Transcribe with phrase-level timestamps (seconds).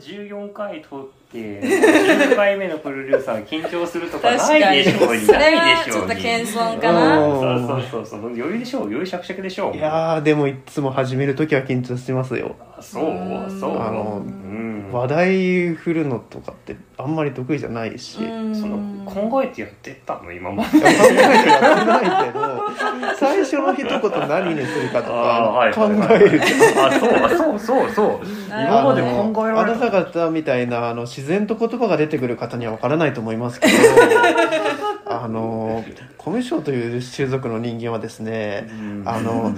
[0.00, 5.20] 14回撮って10回目のプロデューサー緊張するとかないでしょうに。
[5.22, 7.26] それはでしょうにちょっと謙遜かな。
[7.26, 8.20] うんそうそうそうそう。
[8.28, 9.76] 余裕でしょう余裕しゃくしゃくでしょう。
[9.76, 13.08] いやーでもいつも始める時は緊張してますよあそうう
[13.46, 18.54] んそうあのうん話題振るのとかってあんまり得意じゃないし、うん。
[18.54, 20.70] その考えてやってったの今まで。
[20.70, 26.22] 考えてやってないけど最初の一言何にするかとか考はいはいはい。
[26.24, 26.40] える。
[26.42, 27.90] あそうあそうそう。
[27.90, 33.72] そう今まで考えらあれななた方みたいなあの自然と言葉が出てくる方には分からないと思いますけど
[35.06, 35.84] あの
[36.16, 38.68] コミュ障という種族の人間はですね
[39.04, 39.54] あの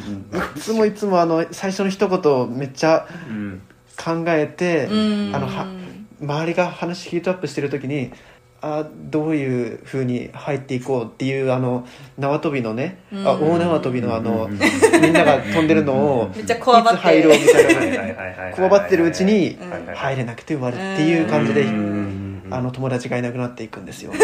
[0.57, 3.63] いつもいつもあの最初の一言めっちゃうん
[4.03, 4.95] 考えて、う
[5.31, 5.35] ん。
[5.35, 5.67] あのは
[6.21, 8.13] 周りが話ヒートアップしてる時に
[8.63, 11.87] あどういう風に入っていこうっていうあの
[12.19, 13.53] 縄跳びのね、あうん。
[13.53, 14.59] 大縄跳びのあの、うん。
[15.01, 17.81] みんなが飛んでるのをめっちゃこわばっていつ入ろうみたいな。
[17.81, 19.57] はいはいはいはいこわばってるうちに
[19.95, 22.21] 入れなくて終わるっていう感じで、うん。
[22.51, 24.13] あの友達がいなくなっていくんですよ、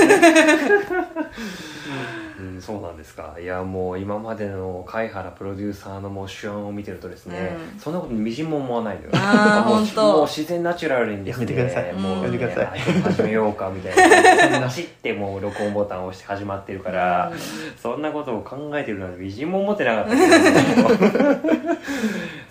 [2.55, 3.37] うん、そうなんですか。
[3.41, 7.81] いやもう今までの貝原プロデューサーのもう手腕を見てるとですね、うん。
[7.81, 9.11] そんなことみじんも思わないのよ。
[9.15, 10.13] あーもうほんと。
[10.19, 11.93] もう自然ナチュラルにですねやめてください。
[11.95, 12.79] もう、やめてください。
[12.79, 14.61] 始めようかみたいな。
[14.61, 17.33] 走ってもう録音ボタンを押して始まってるから、
[17.81, 20.19] そんなことを考えてるなんてみじんも思ってなかったけ
[20.83, 21.77] ど。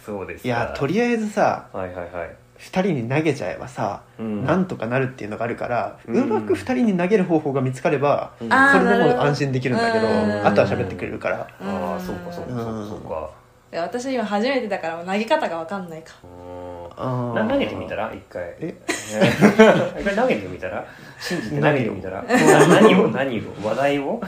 [0.06, 0.48] そうですか。
[0.48, 4.46] いやとりあえずさはいはいはい2人に投げちゃえばさ、うん。
[4.46, 8.50] なんとかなるっていうのがあるから、ううんまく2人に投げる方法が見つかれば、うん。
[8.50, 8.60] それ
[8.98, 10.46] もう安心できるんだけどうん。
[10.46, 11.48] あとは喋ってくれるから。
[11.62, 13.30] ああそうかそうかそうかそうか。
[13.74, 16.14] いや私今初めてだから投げ方が分かんないか。
[16.24, 18.14] う投げてみたら？
[18.14, 18.56] 一回。
[18.62, 18.74] え？
[20.00, 20.86] 一回投げてみたら？
[21.20, 22.24] 信じて投げてみたら？
[22.24, 23.10] な何を？
[23.10, 23.44] 何を？
[23.68, 24.22] 話題を？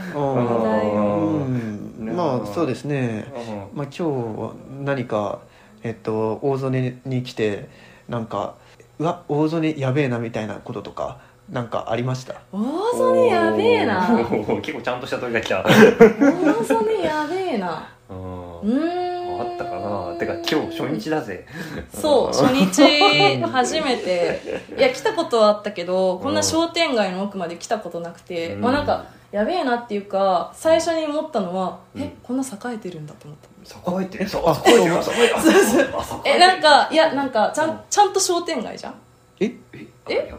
[2.14, 3.26] まあそうですね、
[3.74, 4.52] うまあ、今日は
[4.84, 5.40] 何か、
[5.82, 7.68] えっと、大曽根に来て
[8.08, 8.54] なんか
[8.98, 11.18] うわ大曽根やべえなみたいなこととか
[11.50, 12.40] なんかありました？
[12.52, 12.60] 大
[12.92, 13.98] 曽根やべえな。
[14.10, 15.62] おー結構ちゃんとした問いが来た。
[15.62, 17.88] 大曽根やべえな。
[18.10, 21.46] うんあったかなてか今日初日だぜ。
[21.92, 24.40] そう初日初めて。
[24.76, 28.60] いや来たことはあったけどこんな商店街の奥まで来たことなくて、うん。
[28.62, 32.02] まあなんかやべえなっていうか最初に思ったのは、うん。
[32.02, 33.48] えこんな栄えてるんだと思った。
[34.00, 34.30] 栄えてる？
[34.44, 34.94] あ栄えてる？
[34.94, 35.88] 栄えてる。
[36.24, 38.94] えなんかいやなんかちゃんちゃんと商店街じゃん？
[39.40, 39.52] え？
[39.72, 39.86] え？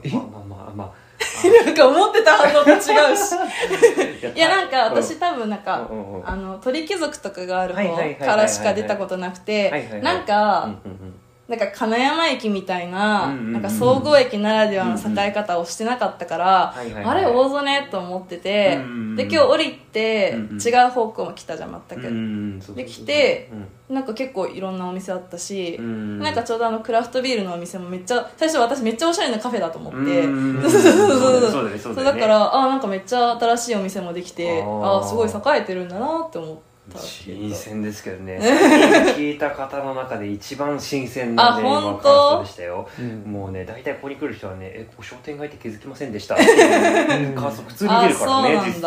[0.04, 0.10] え？
[0.12, 0.94] まあまあまあま
[1.66, 2.92] なんか思ってた反応と違うし。
[2.94, 11.16] あ いやなんか私多分なんか、うんあの鳥貴族とかがある方からしか出たことなくてなんか、うんうんうん
[11.50, 18.80] なんか金山駅みたいな,、なんか総合駅ならではの栄え方をしてなかったから、あれ大曽根と思ってて、
[19.16, 23.96] で今日降りて、違う方向も来たじゃん全く、で来てうん。
[23.96, 26.20] なんか結構いろんなお店あったし、うん。
[26.20, 35.00] なんかちょうどあのクラフトビールのお店もめっちゃ最初私めっちゃおしゃれなカフェだと思って、うん そうだからあなんかめっちゃ新しいお店もできてあー。
[35.00, 36.58] あすごい栄えてるんだなって思っ
[36.90, 38.40] た新鮮ですけどね。
[39.16, 42.04] 聞いた方の中で一番新鮮あなねま本当？
[42.04, 42.90] 感想でしたよ。
[43.00, 43.32] うん。
[43.32, 48.82] もうね大体ここに来る人はね「え商店街って気づきませんでした」 っていう感想普通に出るからねあ実際。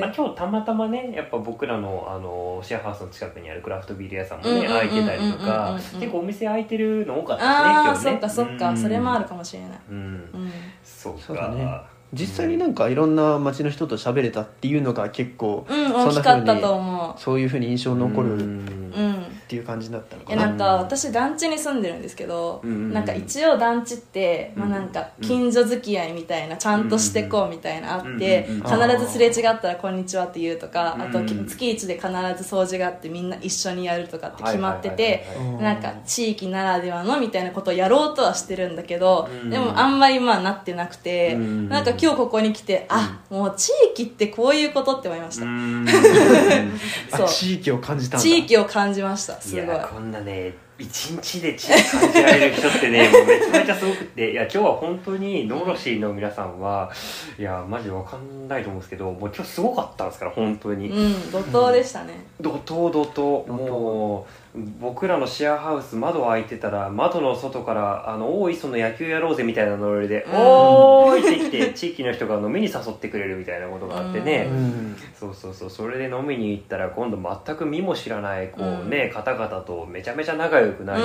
[0.00, 8.10] まあ、今日たまたまねやっぱ僕らのあのシェアハウスの近くにあるクラフトビール屋さんもね開いてたりとか結構お店開いてるの多かったですねああ、今日ね。
[8.10, 8.76] そっかそっか、うん。
[8.76, 9.70] それもあるかもしれない。
[9.90, 9.96] うん。
[9.96, 10.00] う
[10.38, 10.52] ん。
[10.84, 11.20] そうか。
[11.20, 19.04] そうだね実際になんかいろんな街の人と喋れたっていうのが結構大きかったと思そういうふうに印象に残るっうん。
[19.04, 20.36] ううんていう感じだったのかな。
[20.36, 22.70] いやなんか私団地に住んでるんですけど、うん。
[22.70, 24.72] うんうんなんか一応団地って、まあ、うん。
[24.72, 28.54] なんか近所付き合いみたいなちゃんとしてこうみたいなあって、うん。
[28.56, 28.60] うん。
[28.62, 28.88] うん。
[28.90, 31.28] 必ずすれ違ったら「こんにちは」って言うとか、あとうん。
[31.28, 32.14] うん月一で必ず
[32.54, 35.24] 掃除があってみんな一緒にやるとかって決まってて
[35.60, 39.50] なんか地域ならではのみたいなことをやろうとはしてるんだけど、うん。
[39.50, 41.68] でもあんまりまあなってなくて、うん。
[41.68, 45.86] なんか今日ここに来て、あもう地域ってこういうことって思いました、うん。
[47.10, 47.26] そう。
[47.26, 49.80] あ地域を感じた地域を感じましたすごい。
[49.80, 54.30] こんなね一日で地域感じられる人ってね もうめちゃめちゃすごくて。
[54.30, 56.90] いや今日は本当にノーロシーの皆さんは
[57.36, 63.52] いやマジでわかんないと思うんですけどもう今日すごかったんですから本当に、うん怒涛でしたね、怒涛怒涛。
[63.52, 64.47] もう
[64.80, 70.32] 僕らのシェアハウス窓開いてたら窓の外から「あのおーいその野球やろうぜ」みたいなノリで「うん。
[70.34, 74.96] おーい!」って来て 地域の人が飲みに誘ってくれるみたいなことがあってね、うん。
[75.14, 75.70] そうそうそう。
[75.70, 81.02] それで飲みに行ったら今度全く見も知らないこうね、方々とめちゃめちゃ仲良くなり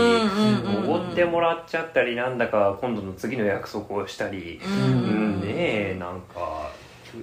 [0.86, 6.63] おごってもらっちゃったりなんだか今度の次の約束をしたり、ううんん、ねえなんか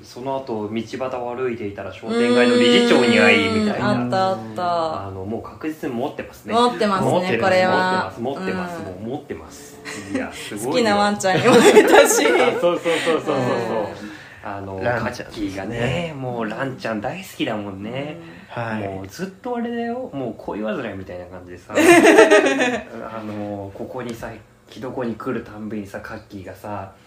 [0.03, 3.93] その後道端を歩いていたら商店街の理事長に会いみたいな。
[3.93, 5.07] うんあったあった。
[5.09, 6.55] あのもう確実に持ってますね。
[6.55, 8.13] 持ってますね持ってるこれは。
[8.19, 9.79] 持ってますうん持ってます、もう持ってます。
[10.13, 10.71] いやすごいよ。
[10.71, 12.27] 好きなワンちゃんにもいたし。
[12.27, 13.35] あ そうそうそうそうそうそう。
[13.35, 14.21] うん。
[14.43, 18.17] あのランちゃんカッキーがねもうランちゃん大好きだもんね、
[18.49, 18.83] はい。
[18.83, 20.11] もうずっとあれだよ。
[20.15, 21.75] もう恋煩いみたいな感じでさ。
[21.77, 24.31] あのここにさ
[24.71, 26.93] 木床に来るたんびにさカッキーがさ「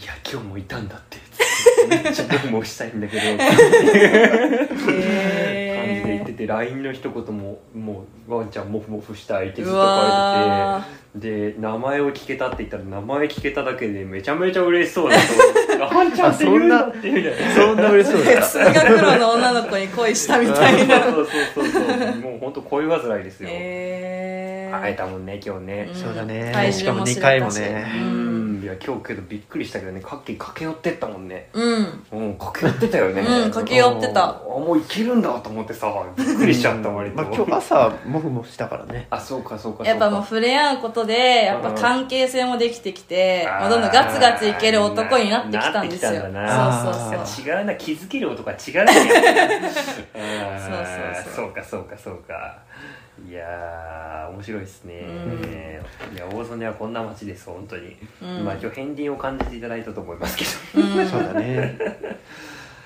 [0.00, 1.18] いや今日もいたんだって」
[1.90, 3.92] めっちゃどうもしたいんだけど 感じ
[4.84, 17.54] で言ってて LINE の一言も「もうワンちゃんモフモフしたい」ってずっうと書いわててで名前を聞けたって言ったら名前聞けただけでめちゃめちゃ嬉しそうだと ワンちゃんって言うんだってみたいな。
[17.54, 18.42] そんな嬉しそうだ。
[18.42, 21.02] 通学路の女の子に恋したみたいな。
[21.02, 21.12] そう
[21.54, 25.84] そうそうそうもう本当恋煩いですよ、え会えたもんね今日ね。
[25.84, 26.50] んそうだね。
[26.54, 27.20] 体しかも2重も知れたし。
[27.20, 28.37] 回もねううん
[28.68, 31.48] んいや今日けどびっくりしたけどねカッキー駆け寄ってったもんね。
[31.52, 32.04] うん。
[32.12, 33.22] うん駆け寄ってたよね。
[33.22, 34.28] うん駆け寄ってた。
[34.28, 39.06] あもういけるんだと思ってさびっくりしちゃった割と、まあ今日朝モフモフしたからね。
[39.10, 39.88] あそうかそうかそうか。
[39.88, 46.12] やっぱもう触れ合うことでやっぱ関係性もできてきて、まあ、どんどんガツガツいける男になってきたんですよ。
[46.12, 46.82] なってきたんだな。
[46.84, 47.46] そうそうそう。
[47.46, 48.92] 違うな気づける男は違うね。
[50.58, 51.46] そうそうそう。
[51.46, 52.58] そうかそうかそうか。
[53.26, 56.16] いやー面白いですね、うん。
[56.16, 58.44] いや大曽根はこんな街です本当に、うん。
[58.44, 60.44] まあ今日片鱗を感じていただいたと思いますけ
[60.80, 60.86] ど。
[60.86, 61.08] うん。
[61.08, 61.78] そうだね。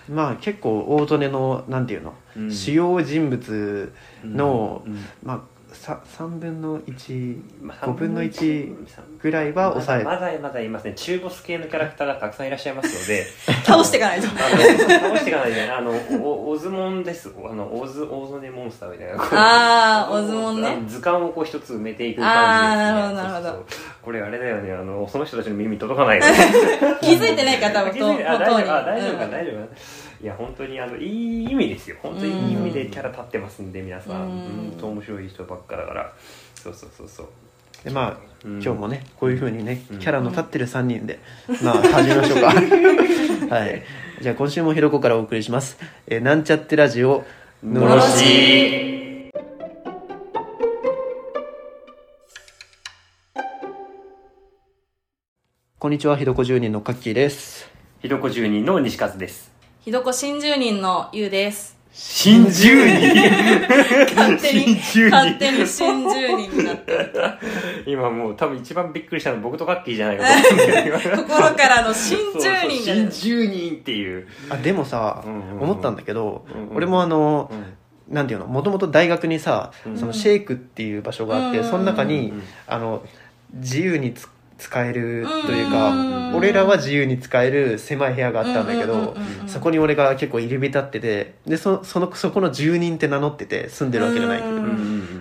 [0.09, 2.53] まあ結構大曽根のなんていうの、うん。
[2.53, 3.93] 主要人物
[4.25, 5.05] の、うん。
[5.23, 5.41] まあ
[5.75, 10.95] さ3分の1まあ5分の1ぐらいは抑えまだまだいますね。
[10.95, 13.25] 中ボス系のキャラクターがたくさんいらっしゃいますので。
[13.65, 14.29] 倒していかないと。
[14.29, 15.71] あの倒していかないで。
[15.71, 15.91] あの
[16.23, 17.33] おオズモンです。
[17.45, 19.15] あのオズ大曽根モンスターみたいな。
[19.33, 20.83] あーオズモンね。
[20.87, 23.67] 図鑑をこう一つ埋めていく感じです、ね、なるほどなるほど
[24.03, 26.25] これあれだよねあのその人たちの耳届かないよ
[27.01, 29.31] 気づいてないから多分 と丈夫あ大丈夫か、うん。
[29.31, 31.97] 大丈夫いや本当にあのいい意味ですよ。
[32.01, 34.23] 本当にいい意味でキャラ立ってますんで皆さん。
[34.23, 34.29] うん。
[34.29, 36.13] 本当面白い人ばっかだから。
[36.55, 37.27] そうそうそうそう。
[37.85, 38.53] でまあ、うん。
[38.63, 39.99] 今日もねこういうふうにねうん。
[39.99, 41.19] キャラの立ってる3人で、
[41.63, 42.47] まあ始めましょうか。
[43.55, 43.83] はい。
[44.21, 45.77] じゃあ今週もひろこからお送りします
[46.07, 47.25] 「えーなんちゃってラジオ
[47.65, 49.02] のろのろし
[55.83, 57.69] こんにちはひどこ住人のカッキーです。
[58.01, 59.51] ひどこ住人の西和です。
[59.81, 61.77] ひどこ新住人のゆうです。
[61.91, 63.17] 新住人
[64.15, 67.13] 勝手に新住人勝手に新住人になってる。
[67.85, 70.55] 今もう多分一番びっくりしたのは僕とカッキーじゃないかと。
[70.55, 75.63] 思うんだけど心からの新住そうそう新住人っていう、あでもさ、うんうんうん。
[75.63, 76.77] 思ったんだけど、うんうん。
[76.77, 77.57] 俺もあのう
[78.13, 78.15] ん。
[78.15, 79.99] なんていうのもともと大学にさ、うん。
[79.99, 81.69] そのシェイクっていう場所があって、うん。
[81.69, 83.05] その中に、うんあの
[83.55, 84.29] 自由につ
[84.63, 89.15] 使えるというか、うん俺らは自由に使える狭い部屋があったんだけど、
[89.47, 94.45] そこに俺が結構入り浸っててでそそのそこの住人って名乗ってて住んでるわけじゃないけ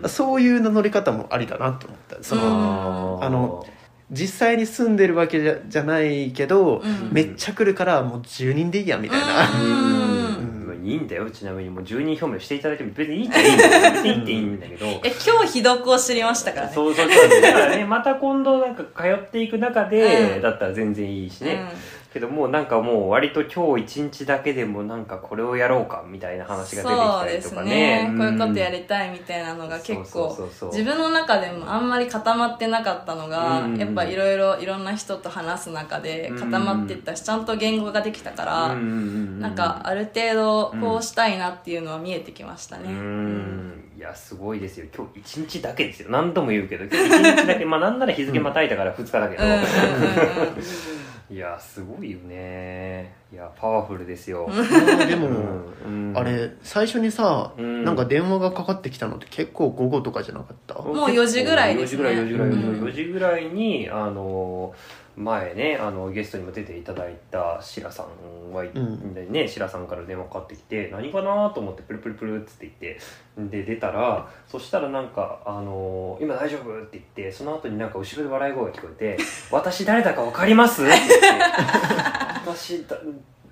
[0.03, 2.23] ど、そういう名乗り方もありだなと思った。
[2.23, 3.25] その、うん。
[3.25, 3.65] あの
[4.09, 7.09] 実際に住んでるわけじゃないけど、うん。
[7.11, 9.25] めっちゃ来るからもう住人でいいやみたいな、
[10.83, 11.29] いいんだよ。
[11.29, 13.91] ちなみにもう住人表明していただいても別にいいっていいんだよ。
[13.93, 14.85] 別にいいっていいんだけど。
[15.03, 16.73] え今日ひどくを知りましたからね。
[16.73, 17.41] そうそうそう。
[17.41, 20.41] だからねまた今度なんか通っていく中で、うん。
[20.41, 27.21] だったら全然いいしね、うんけどもうなんかもう割と今日一日だけでもなんかこれをやろうかみたいな話が出てきたりとかね。
[27.21, 28.13] そうですね。
[28.17, 33.77] こういうことやりたいみたいなのが結構自分の中でもあんまり固まってなかったのが、うん。
[33.77, 43.83] やっぱいろいろいろんな人と話す中で固まっていったし、ちゃんと言語ができたから、なんかある程度こうしたいなっていうのは見えてきましたね、うーん。
[43.97, 44.87] いやすごいですよ。
[44.95, 46.09] 今日一日だけですよ。
[46.11, 49.43] 何度も言うけど今日一日だけまあなんなら日付またいたから2日だけど、
[51.31, 53.15] いやすごいよね。
[53.31, 54.49] いやパワフルですよ、
[55.07, 55.29] でも、
[55.87, 56.13] うん。
[56.13, 57.85] あれ最初にさ、うん。
[57.85, 62.03] なんか電話がかかってきたのって結構午後とかじゃなかった、もう4時ぐらいですね。
[62.03, 64.73] 4時ぐらい4時ぐらいうん4時ぐらいにあの
[65.15, 81.27] 前ねあのゲストにも出ていただいたシラさんはい、うんねシラさんから電話かかってきて何かなと思ってプルプルプルっつって言ってで出たらそしたらなんか「あの今大丈夫?」って言ってその後になんか後ろで笑い声が聞こえて「私誰だか分かります?」って言って
[82.45, 82.97] 「私だ」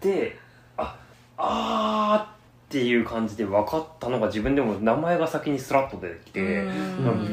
[0.02, 0.38] で
[0.78, 0.96] 「あ
[1.38, 2.39] あー」
[2.70, 6.68] っていう感じで分かったのが自分でも名前が先にスラッと出てきて。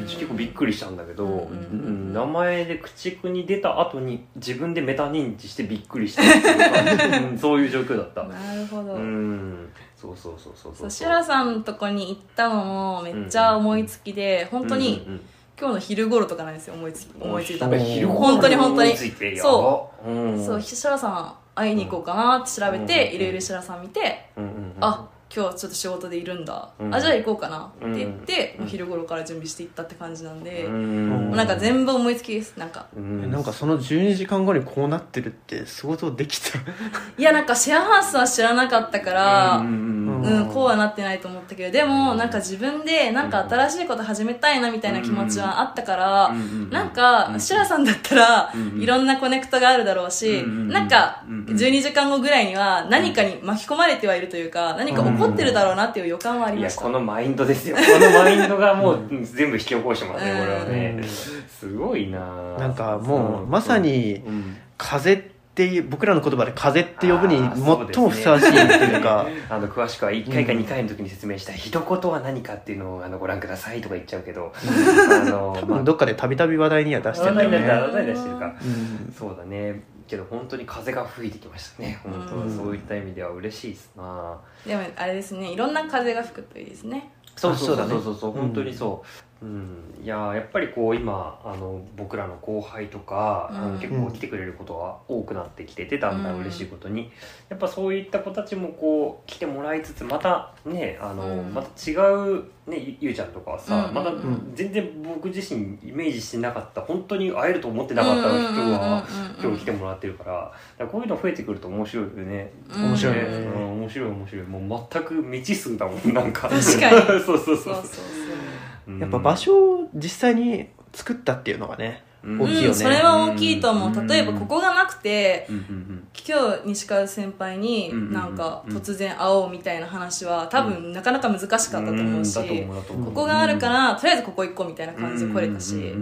[0.07, 1.31] 結構びっくりしたんだけど、うん。
[1.31, 7.17] うんうんうん名前で口くに出た後に自分でメタ認知してびっくりしたっていう感じ。
[7.27, 8.23] う んそういう状況だった。
[8.23, 9.69] なるほど、うん。
[9.95, 15.21] そうそうそうそうそうシュラさんのとこに行ったのもめっちゃ思いつきで、本当にうんうん
[15.59, 18.89] 今日の昼頃とかなんですよ思いつ思いついたお昼頃本当に本当に。
[18.89, 19.49] 思いついてやば。
[19.49, 20.11] そう。
[20.11, 24.73] ん、そうシュラさん会いに行こうかなって調べて、うんいろいろ白さん見て、うんうんうん。
[24.81, 26.95] あ今日ちょっと仕事でいるんだ、うん。
[26.95, 27.71] あじゃあ行こうかな。
[27.89, 28.61] って言って、うん。
[28.61, 31.09] もう昼頃から準備していったって感じなんで、うん。
[31.09, 32.87] もうなんか全部思いつきですなんか。
[32.95, 33.29] うん。
[33.29, 36.57] なんかその12時間後にこうなってるって想像できた？
[37.17, 39.67] いやなんかシェアハウスは知らなかったから、うん。
[39.67, 46.69] うんうん、こうはなってないと思ったけどでもなんか自分でなんか新しいこと始めたいなみたいな気持ちはあったから、うん。
[46.71, 48.81] なんかシュラさんだったらうん。
[48.81, 50.69] いろんなコネクトがあるだろうし、うん。
[50.69, 50.87] なん。
[50.87, 51.45] かうん。
[51.45, 56.81] 12時間後ぐらいには何かに巻き込まれてはいるというか何か起こってるだろうなっていう予感はありいやました。
[56.83, 57.75] このマインドですよ。
[57.79, 60.39] このマインドがもう全部引き起こしてますねうん。
[60.39, 60.95] これはね。
[60.97, 61.03] うん。
[61.03, 62.19] すごいな
[62.59, 63.45] なんかもうう。
[63.47, 64.57] んまさにうん。
[64.77, 65.21] 風っ
[65.57, 69.25] ていう僕らの言葉で風って呼ぶに最もふさわしいっていうか。
[69.49, 74.53] あの詳しくは1回か2回の時に説明した「一言は何か」っていうのをあのご覧くださいとか言っちゃうけど。
[74.55, 78.45] あ の多分どっかでたびたび話題には出してるんだよね話題出してるか。
[78.45, 78.65] う
[79.09, 79.13] ん。
[79.17, 81.99] そうだねけど本当に風が吹いてきましたね。
[82.03, 84.39] 本当、うんそういった意味では嬉しいですな。
[84.65, 87.11] でもあれですねいろんな風が吹くといいですね。
[87.35, 89.07] そうそうそうあそうそうそう、本当にそう、
[89.41, 97.11] うん、いやーやっぱりこう今あの僕らの後輩とか、あのうん結構来てくれることは多くなってきててだんだん嬉しいことに、
[97.49, 101.53] やっぱそういった子たちもこう来てもらいつつまたねあの、うん。
[101.53, 103.93] また違うねゆゆうちゃんとかはさ、うん。
[103.93, 104.51] またうん。
[104.53, 108.31] 全然僕自身イメージしてなかった本当に会えると思ってなかった人
[108.71, 109.05] は
[109.41, 112.51] 今日来てもらってるからだからこういうの増えてくると面白いよね。
[112.75, 113.21] うん面白いね。
[113.21, 114.45] うん、面白い面白い。
[114.47, 116.49] もう全く未知数だもんなんか。
[116.49, 117.01] 確かに。
[117.07, 117.57] そうそうそうそう。
[117.57, 122.41] そううんやっぱ場所を実際に作ったっていうのがねうん。
[122.41, 122.67] 大きいよね。
[122.67, 124.07] うん、それは大きいと思う。
[124.07, 135.93] 例えばここがなくて今日西川先輩になんか突然会おうみたいな話は多分なかなか難しかったと思うしここがあるからとりあえずここ行こうみたいな感じで来れたし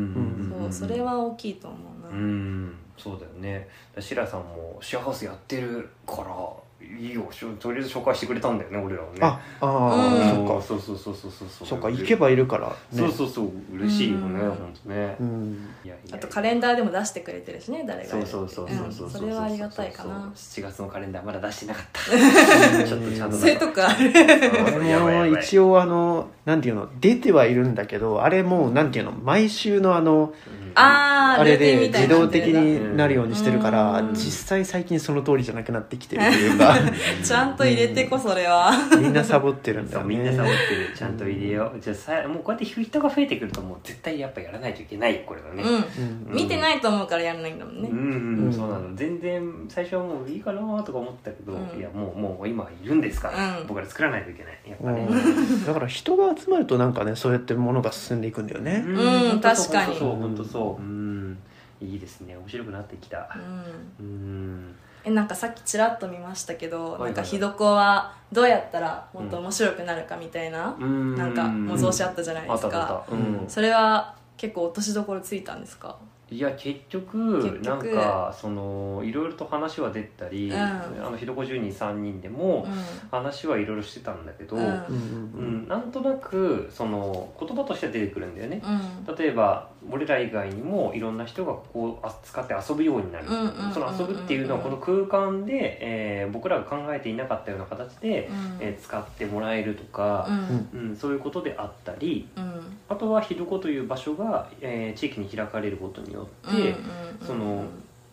[0.59, 2.75] そうそれは大きいと思ううなん。
[2.97, 3.67] そうだよね。
[3.99, 6.35] 白さんもシェアハウスやってるから
[6.99, 9.19] いいよしょとりあえず紹介してくれたんだよね俺らはね。
[9.21, 10.13] ああうん。
[10.13, 10.63] ーそっか。
[10.63, 11.49] そうそうそうそうそう。
[11.49, 12.75] そうそっか行けばいるからね。
[12.93, 14.49] そうそうそう嬉しいよねうん。
[14.49, 15.17] 本当ね。
[16.11, 19.05] あとカレンダーでも出してくれてるしね誰がそうそうそうそうそう。
[19.07, 19.11] うん。
[19.11, 20.31] それはありがたいかな。
[20.35, 22.87] 7月のカレンダーまだ出してなかった。
[22.87, 25.41] ちょっとちゃんとそういうとこある。
[25.41, 30.33] 一応あのなんていうの出てはいるんだけどあれもうなんていうの毎週のあの
[30.75, 34.13] あれで自動的になるようにしてるからうん。
[34.13, 36.75] 実際最近その通りじゃなくなってきてるというか。
[37.23, 38.71] ちゃんと入れてこそれは。
[38.99, 40.95] みんなサボってるんだそうよみんなサボっねてる。
[40.95, 41.79] ちゃんと入れよう。
[41.79, 45.63] じゃあさもうこうやって人が増えてくるともう絶対やっぱやらないといけないこれはね。
[45.63, 45.73] うん。
[46.29, 47.89] うん見てないと思うからやらないんだもんね。
[47.89, 48.53] うんうん、うん。
[48.53, 48.93] そうなの。
[48.95, 51.79] 全然最初はもういいかなとか思ったけど、うん。
[51.79, 53.67] いやもうもう今いるんですから、うん。
[53.67, 54.59] 僕ら作らないといけない。
[54.67, 55.65] やっぱね、うん。
[55.65, 58.83] だから人が集まるとなんかねそうやってものが進んでいくんだよね。
[58.85, 59.39] うん。
[59.41, 59.95] 確かに。
[59.97, 60.81] そう本当そう。
[60.81, 61.37] うん。
[61.81, 62.35] いいですね。
[62.37, 63.29] 面白くなってきた。
[63.99, 64.05] うん。
[64.05, 64.75] うん。
[65.03, 71.15] えなんかさっきちらっと見ましたけど、なんかひどこはどうやったらもっと面白くなるかみたいな、うん。
[71.15, 73.13] なんか模造紙あったじゃないですか、あったあった。
[73.13, 73.45] うん。
[73.47, 75.95] それは結構落としどころついたんですか？
[76.31, 77.65] いや結局結局。
[77.65, 80.57] なんかそのいろいろと話は出たり、うん。
[80.57, 84.63] あのひどこ10人3人でもう話はいろいろしてたんだけど、うん。
[84.63, 89.15] うんうんなんとなくその言葉としては出てくるんだよね、んうん。
[89.15, 93.25] 例えば俺ら以外にもいろんな人がここを使って遊ぶようになる、
[93.73, 98.57] その遊ぶっていうのはこの空間で、えー僕らが考えていなかったような形で、うん。
[98.59, 100.27] えー使ってもらえるとか
[100.73, 100.89] う、ん。
[100.89, 102.77] うんそういうことであったりうん。
[102.89, 106.71] あとはひどこという場所が、えー地域に開かれることによって、
[107.21, 107.65] うんその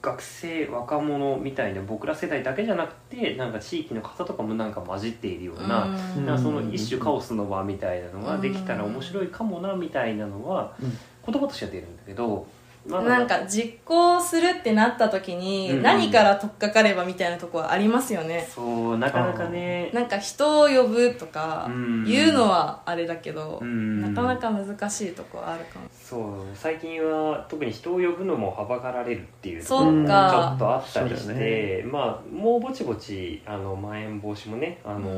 [0.03, 5.87] 学生若者みたいな僕ら世代だけじゃなくてなんか地域の方とかもなんか混じっているような、
[6.17, 6.27] うん。
[6.27, 10.93] なその一種カオスの場みたいなのができたら面白いかもなみたいなのはうん
[11.27, 12.47] 言葉としては出るんだけど、
[12.87, 22.05] まだなんか実行するってなった時うんに何から取っかかればみたいなとこはありますよね、そうなかなかねなんか人を呼ぶとかうん。
[22.05, 24.01] 言うのはあれだけど、うん。
[24.01, 35.09] なかなか難しいとこはあるかもそう最近は特に人を呼ぶのもはばかられるっていうそうところもちょかっとあったりして、まあもうぼちぼちあのまん延防止もね、あの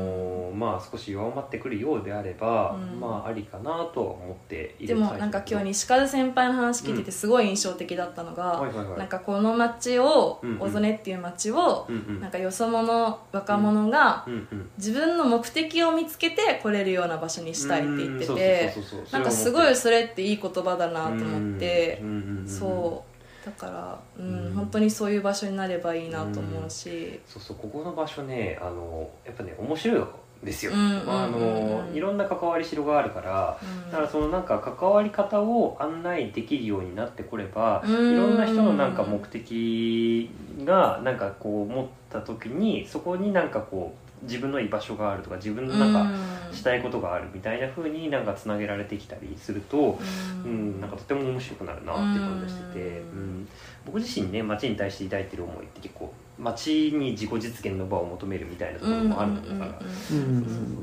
[0.51, 2.99] ーまあ少し弱まってくるようであれば、うん。
[2.99, 8.65] まあありかなとは思っているでもなんか今日西風先輩の話聞いててすごい印象的だったのが、
[8.97, 10.59] なんかこの町を、うんうん。
[10.59, 12.21] 小曽根っていう町を、うんうん。
[12.21, 14.69] なんかよそ者若者がうんうん。
[14.77, 18.73] 自分の目的を見つけて来れるような場所にしたいって言ってうんて
[19.11, 22.01] なんかすごいそれっていい言葉だなと思って。
[22.47, 23.15] そう。
[23.45, 30.03] だから、うんうん本当にそういう場所になればいいなと思うし、そうそうここの場所ねあのやっぱね面白い
[30.43, 33.91] ですよ、あのいろんな関わりしろがあるからうん。
[33.91, 38.17] だからそのなんか関わり方を案内できるようになってこればいうん。
[38.17, 40.31] ろんな人のなんか目的
[40.63, 49.99] がなんかこう持った時にそこになんかこう自分の居場所があるとか自分のなんかしたいことがあるみたいなふうになんかつなげられてきたりすると、
[50.43, 53.47] うん、うんなんかとても面白くなるなって感じがしてて、うん、
[53.85, 59.79] 僕自身ね街に対して抱いてる思いって結構街に自己実現の場を求めるみたいなところもあるんだから。
[59.81, 60.19] そう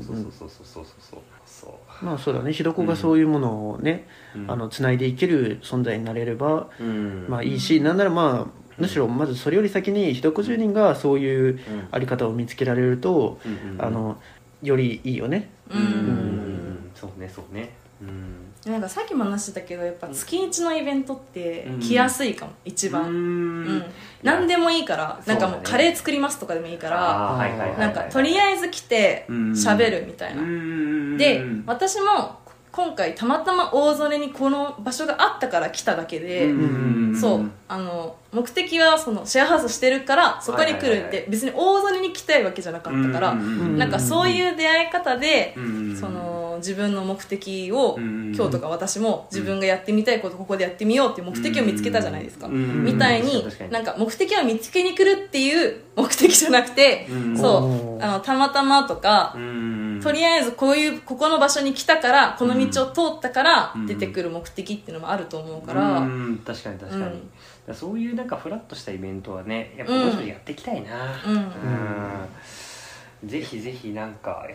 [0.04, 7.96] そうそうそうそうそうそうまあそうだねひどこがそういうものをね、うん、あのつないでいける存在になれれば、うん、まあいいし、うん、なん。
[7.96, 11.58] ならまあむしろまずそれより先にひどこ住人がそういううん。
[11.90, 13.38] あり方を見つけられると、
[13.78, 14.16] あの
[14.62, 15.50] よりいいよね。
[15.70, 15.82] ううん。
[15.82, 16.90] ん。
[16.94, 17.70] そうねそうね。
[18.00, 18.72] うん。
[18.72, 21.80] なんかさっきも話してたけどやっぱ月一のイベントってうん。
[21.80, 23.02] 来やすいかも一番。
[23.02, 23.64] ううん。
[23.78, 23.84] ん
[24.22, 29.50] 何でもいいからなんかもうカレー作りますとかでもいいからなんかとりあえず来てうん。
[29.52, 30.42] 喋るみたいな。
[30.42, 31.16] うん。
[31.16, 37.14] で私も今回たまたま大曽根にこの場所があったから来ただけで、ん。
[37.14, 52.84] そうあの目的はそのシェアハウスしてるからそこに来るって別に大曽根に来たいわけじゃなかったから、んなんかそういう出会い方で、うんその自分の目的を、うん今日とか私も自分がやってみたいことここでやってみようっていう目的を見つけたじゃないですか、うん。
[52.84, 57.36] みたいになんか目的を見つけに来るっていう目的じゃなくて、うん。
[57.36, 63.86] そうあのたまたまとか、うんとりあえずこういうここの場所に来たからこの道を通ったからうん。
[63.86, 66.42] 出てくる目的っていうのもあると思うから、うん。
[66.44, 67.20] 確かに確かに、
[67.72, 71.14] そういうなんかフラッとしたイベントはねやっぱもうちょっとやっていきたいな。
[71.24, 71.36] うん。
[71.36, 73.28] うん。
[73.28, 74.46] ぜひぜひなんか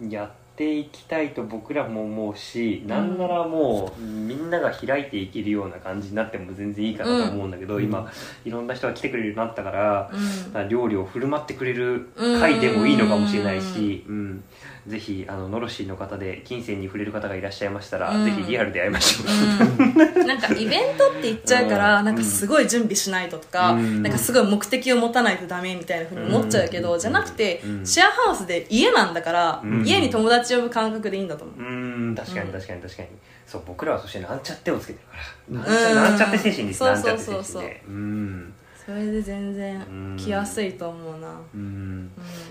[0.00, 7.84] ややっていきたいと僕らも思うし、なんならもうみんなが開いていけるような感じになっても全然いいかなと思うんだけど、うん。
[7.84, 8.10] 今
[8.44, 10.10] いろんな人が来てくれるようになったから、
[10.54, 10.68] うん。
[10.68, 14.44] 料理を振る舞ってくれる回でもいいのかもしれないし、うん、
[14.86, 18.24] ぜひあのノロシーの方で金銭に触れる方がいらっしゃいましたら、うん。
[18.24, 19.82] ぜひリアルで会いましょう。
[19.82, 20.26] うん。
[20.26, 22.04] なんかイベントって言っちゃうから、うん。
[22.04, 24.02] なんかすごい準備しないととか、うん。
[24.02, 27.00] なんかすごい目的を持たないとダメみたいなふうに思っちゃうけど、うん。
[27.00, 27.86] じゃなくて、うん。
[27.86, 29.86] シェアハウスで家なんだから、うん。
[29.86, 32.14] 家に友達呼ぶ感覚でいいんだと思う、うん。
[32.14, 33.08] 確かに確かに確かに、
[33.46, 35.62] そう僕らはそしてなんちゃってをつけてるから、うん。
[35.62, 36.78] なんちゃなんちゃって精神です。
[36.80, 37.82] そうなんちゃって精そうそうそう神で。
[37.88, 38.54] うん
[38.86, 41.60] それで全然来やすいと思うな、うん。
[41.60, 42.10] うん。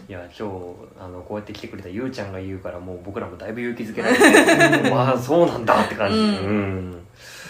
[0.10, 0.54] いや今日
[1.00, 6.90] あのこうやって来てくれたゆうちゃんが言うからもう僕らもだいぶ勇気づけられて まあそうなんだって感じ、ううん。
[6.92, 6.94] ん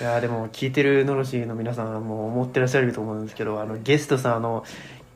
[0.01, 4.65] いやーでも聞いてるのろしの皆さんはもう思ってらっしゃると思うんですけどあのゲストさんあの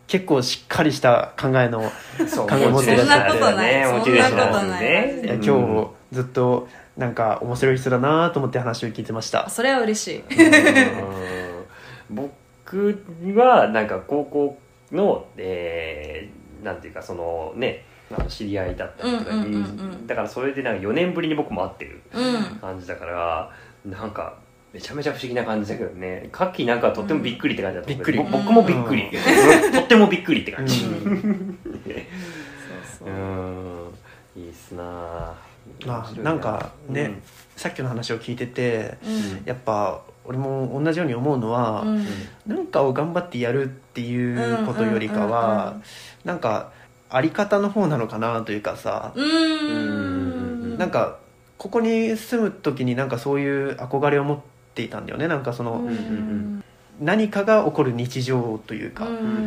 [0.07, 1.91] 結構しっかりした考えの
[2.27, 3.83] そう考え持ってらっしゃってそんなことない。
[3.83, 4.81] そんなことない。
[4.81, 9.49] ね今日ずっとなんか面白い人だなと思って話を聞いてました。
[9.49, 10.23] それは嬉しい。
[12.09, 12.29] うん
[12.71, 14.57] 僕はなんか高校
[14.91, 19.59] の、えーなんていうかそのねあの知り合いだったりとか、うんうんうんう
[19.95, 20.07] ん。
[20.07, 22.57] だからそれでなんか4年ぶりに僕も会ってるうん。
[22.59, 23.51] 感じだから
[23.85, 24.37] なんか
[24.73, 26.29] めちゃめちゃ不思議な感じだけどね。
[26.31, 28.17] カッキーなんかとってもびっくりって感じだった、びっくり。
[28.17, 29.03] ぼ僕もびっくり、
[29.71, 30.83] とってもびっくりって感じ。
[30.85, 31.57] ううん。
[32.99, 33.11] そ うそ
[34.35, 35.87] う、いいっすなぁ。
[35.87, 36.33] まあな。
[36.33, 37.21] んかね、
[37.55, 39.43] さっきの話を聞いててうん。
[39.45, 42.05] やっぱ俺も同じように思うのは、うん。
[42.45, 45.77] なんかを頑張ってやるっていうことよりかは、
[46.25, 46.71] なんか
[47.09, 49.25] あり方の方なのかなというかさ、うん。
[49.25, 49.73] う
[50.75, 50.77] ん。
[50.77, 51.19] なんか
[51.57, 54.39] ここに住む時になんかそういう憧れを持っ
[54.75, 55.27] ていたんだよね。
[55.27, 55.93] なんかその、うん。
[55.93, 56.63] ん
[56.99, 59.11] 何かが起こる日常というか、うん。
[59.11, 59.21] うん。
[59.21, 59.43] うんうんう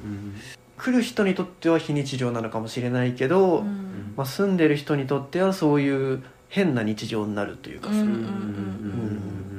[0.00, 0.34] ん
[0.76, 4.12] 来る人にとっては非日常なのかもしれないけど、うん。
[4.16, 9.53] まあ、住んでる人にとってはそういう変な日常になるというかさ、うん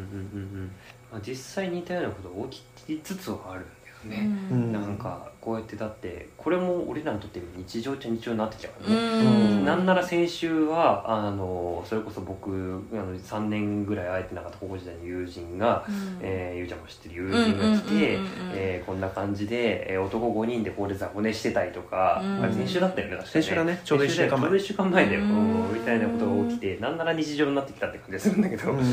[1.21, 3.65] 実際似たようなことが起きつつはある。
[4.05, 4.71] ね、うん。
[4.71, 9.65] なんかこうやってだってこれも俺らにとって日常っちゃ日常になってきちゃうからうね、ん。
[9.65, 12.49] なんなら先週はあのそれこそ僕
[12.93, 16.17] あの3年ぐらい会えてなかった高校時代の友人が、うん。
[16.21, 18.19] えーゆうちゃんも知ってる友人が来て
[18.53, 22.43] えーこんな感じで、えー男5人でここで雑魚寝してたりとか、うん。
[22.43, 23.41] あれ先週だったよね確かね。
[23.41, 24.39] 先週だねちょうど一週間前。
[24.39, 28.83] ちょうど一週間前だよ、みたいなことが起きてなんなら日常になってきたって感じがするんだけど、うん。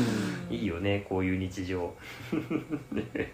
[0.49, 1.93] いいよねこういう日常。
[2.91, 3.03] 面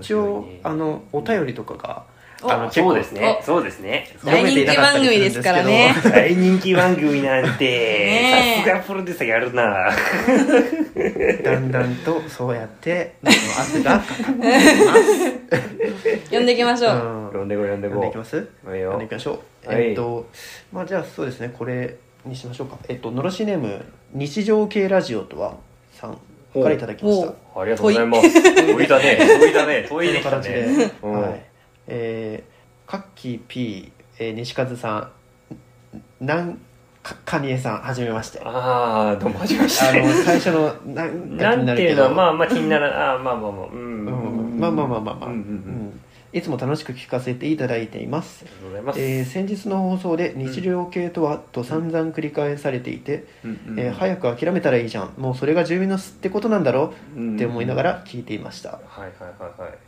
[0.00, 2.04] 一応あのお便りとかが
[2.40, 3.38] おあのそうですね。
[3.42, 4.16] おそうですね。
[4.24, 5.92] 大人気番組ですからね。
[6.04, 8.62] 大人気番組なんて。
[8.62, 9.90] さすがプロデューサーやるな。
[11.42, 17.38] だんだんとそうやって汗がかかって呼んでいきましょう、うん。
[17.40, 19.88] 呼んでこい呼んでこ読んでいきますはい読んよでいきましょう、はい。
[19.88, 20.28] えっと
[20.72, 21.52] まあじゃあそうですね。
[21.58, 22.78] これにしましょうか。
[22.88, 25.56] えっとのろしネーム日常系ラジオとは？
[25.92, 26.18] さん
[26.54, 27.32] からいただきました。
[27.54, 28.42] おありがとうございます。
[28.72, 28.86] 問い。
[28.88, 29.18] だね。
[29.40, 29.86] 問いだね。
[29.88, 30.66] 問いできた形で、
[31.02, 31.42] はい。
[31.88, 35.10] えー、カッキー P、えー西和さん
[36.20, 36.58] なん
[37.02, 38.40] かカニエさんはじめまして。
[38.44, 40.00] あああどうもはじめまして。
[40.00, 43.80] の最初のなんか気なんていうになるけどのはまあまあ気にならあーまあまあまあうん。
[43.80, 44.60] うん。
[44.60, 45.36] まあまあまあまあまあ、うんうんうん。
[45.36, 46.00] うん
[46.32, 48.44] いつも楽しく聞かせていただいています。
[48.96, 55.14] えー先日の放送で日常系とはと散々繰り返されていて、うんうんえー早く諦めたらいいじゃん。
[55.16, 58.78] もうそれが住民の巣ってことなんだろうんって思いながら聞いていました。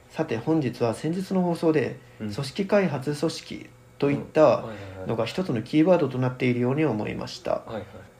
[0.08, 2.32] さて本日は先日の放送でうん。
[2.32, 4.64] 組織開発組織といっはいた
[5.06, 7.62] のが一つのキーワードとなっているように思いました。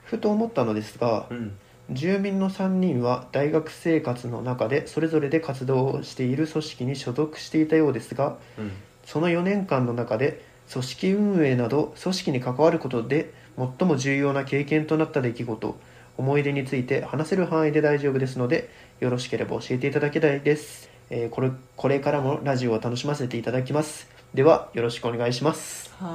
[0.04, 1.56] ふと思ったのですがうん
[1.92, 8.72] 住民の3人は大学生活の中でそれぞれで活動をしている組織に所属していたようですがうん。
[9.04, 15.76] その4年間の中で組織運営など組織に関わることで最も重要な経験となった出来事
[16.16, 24.08] 思い出について話せる範囲で大丈夫ですのでよろしければ教えていただきたいです、えーこれこれからもラジオを楽しませていただきます。
[24.32, 26.06] ではよろしくお願いします、は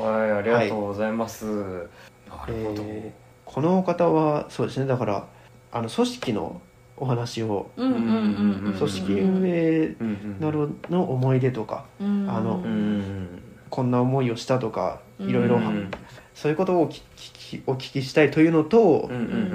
[0.00, 1.44] はいありがとうございます。
[1.46, 2.82] なるほど。
[2.88, 3.23] えー
[3.54, 5.28] この方はそうですねだから
[5.70, 6.60] あの組織の
[6.96, 9.94] お話を組織運営
[10.40, 12.28] などの思い出とかうん。
[12.28, 13.42] あのうん。
[13.70, 15.30] こんな思いをしたとかうん。
[15.30, 15.88] いろいろうん
[16.34, 19.08] そういうことをお聞きお聞きしたいというのと、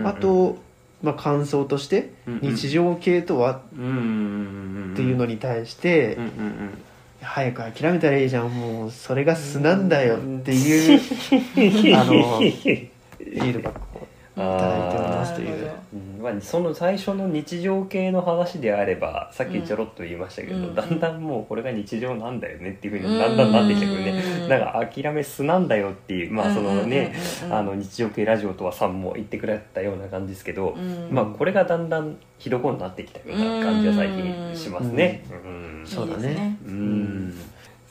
[0.06, 0.58] あと、
[1.04, 3.58] まあ、感想として日常系とは？
[3.58, 6.18] っていうのに対して、
[7.22, 11.02] 早く諦めたらいいじゃんもうそれが素なんだよっていう、
[12.00, 13.89] あのビールバッグ
[14.40, 15.72] をいただいておりますという。
[16.22, 20.76] まあ、その最初の日常系の話であればさっきちょろっと言いましたけど、うん。
[20.76, 24.50] だんだんもうこれが日常なんだよねっていうふうにだんだんなってきたけどね、うん。
[24.50, 27.16] なんか諦め素なんだよっていうまあそのね、
[27.50, 31.10] 日常系ラジオとはさんも言ってくれたような感じですけど、うん。
[31.12, 35.24] まあこれがだんだんひどくなってきたような感じは最近しますね。
[35.32, 35.84] うん。
[35.86, 36.58] そうだね。
[36.66, 37.34] うん。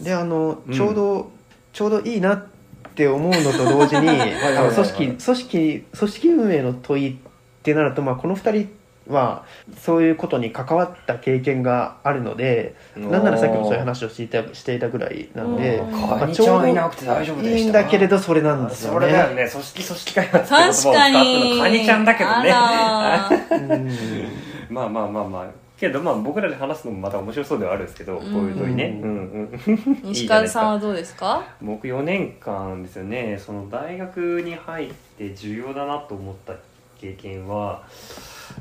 [0.01, 1.31] であのうんちょうど、
[1.73, 2.58] ちょうどいいなって
[3.07, 7.17] 思うのと同時に あの組織組織組織運営の問いっ
[7.63, 8.69] てなると、まあ、この2人
[9.09, 9.45] は
[9.79, 15.93] そういうことに関わった経験があるのでなんならさっきもそういう話をしていたしていたぐらいなんで、うん。
[15.93, 19.45] まあカニちゃんはいなくて大丈夫でしたいいんだけれどそれなんですよそれだよね。
[19.45, 22.51] ね組織組織開発って言葉を使ったのにカニちゃんだけどね。
[22.53, 23.89] あら うん。
[24.69, 29.49] まあまあまあまあけどまあ僕らで話すのもまた面白そうではあるんですけど、こういう問いね、ううんん。
[29.67, 31.43] うん、 西川さんはどうですか？
[31.63, 33.39] 僕4年間ですよね。
[33.39, 36.55] その大学に入って重要だなと思った
[37.01, 37.83] 経験は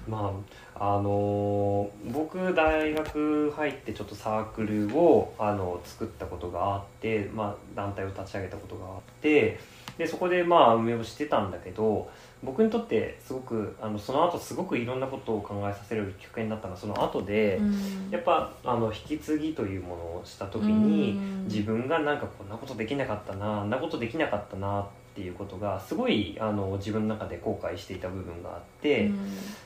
[0.08, 0.32] ま
[0.76, 9.60] ああのー僕大学入ってちょっとサークルをあの作ったことがあって、まあ、団体を立ち上げたことがあって
[9.98, 12.10] でそこでまあ運営をしてたんだけど
[12.44, 18.10] 僕にとってすごくあのその後すごくいろんなことを考えさせるきっかけになったのはその後で、うん。
[18.12, 21.44] やっぱあの引き継ぎというものをした時に、うん。
[21.46, 29.20] 自分がなんかこんなことできなかったなあんなことできなかったなっていうことがすごいあの自分の中で後悔していた部分があって、うん。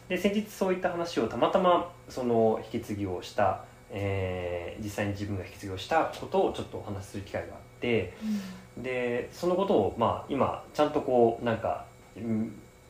[0.08, 8.14] で先日そういった話をたまたまその引き継ぎをした、えー実際に自分が引き継ぎをしたことをちょっとお話しする機会があって
[8.78, 11.86] でそのことを、まあ、今ちゃんとこうなんか、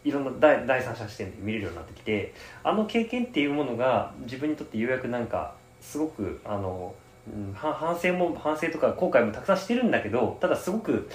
[0.04, 11.08] いろんな第第三者視点で見れるようになってきてあの経験っていうものが自分にとってようやくなんかすごくあの、うん反省も反省とか後悔もたくさんしてるんだけどただすごく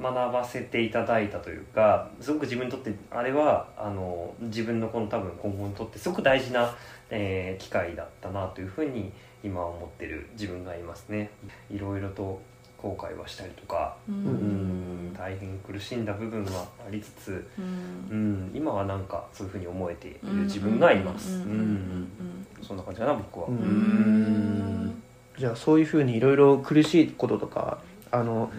[0.00, 6.74] 学ばせていただいたというかすごく自分にとってあれはあの自分のこの多分今後にとってすごく大事な、
[7.10, 9.12] えー機会だったなというふうに
[9.44, 11.30] 今思ってる自分がいますね。
[11.70, 12.40] いろいろと
[12.80, 15.10] 後悔はしたりとか、ううん。
[15.10, 17.64] ん、大変苦しんだ部分はありつつ、うん。
[18.10, 21.34] うん、今はなんかそういうふうに思えている自分がいます。
[21.34, 21.42] うん。
[21.42, 22.08] うん。
[22.62, 23.48] そんな感じかな僕は。
[25.38, 27.78] じゃあそういうふうにいろいろ苦しいこととか
[28.10, 28.50] あの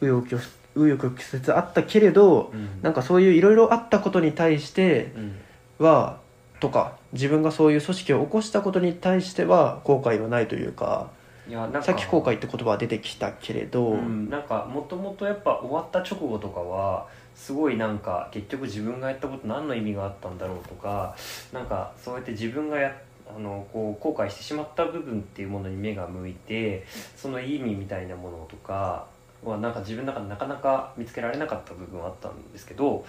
[0.00, 0.08] うん。
[0.08, 0.42] 紆余曲
[0.76, 2.82] 紆余曲折あったけれどうん。
[2.82, 5.84] なんかそういういろいろあったことに対してうん。
[5.84, 6.18] は
[6.60, 11.10] とか自分がそういう組織を起こしたことに対しては後悔はないというか
[11.48, 21.14] いやなんかさっき後悔って言葉は出てきたけれど、うん、なんかもともとやっぱ終わった直後とかはすごいなんか結局自分がやったこと何の意味があったんだろうとか
[21.52, 29.06] なんかそうやって自分がやあのこう後悔してしまった部分っていうものに目が向いてその意味みたいなものとか
[29.42, 33.04] はなんか自分の中でなかなか見つけられなかった部分はあったんですけど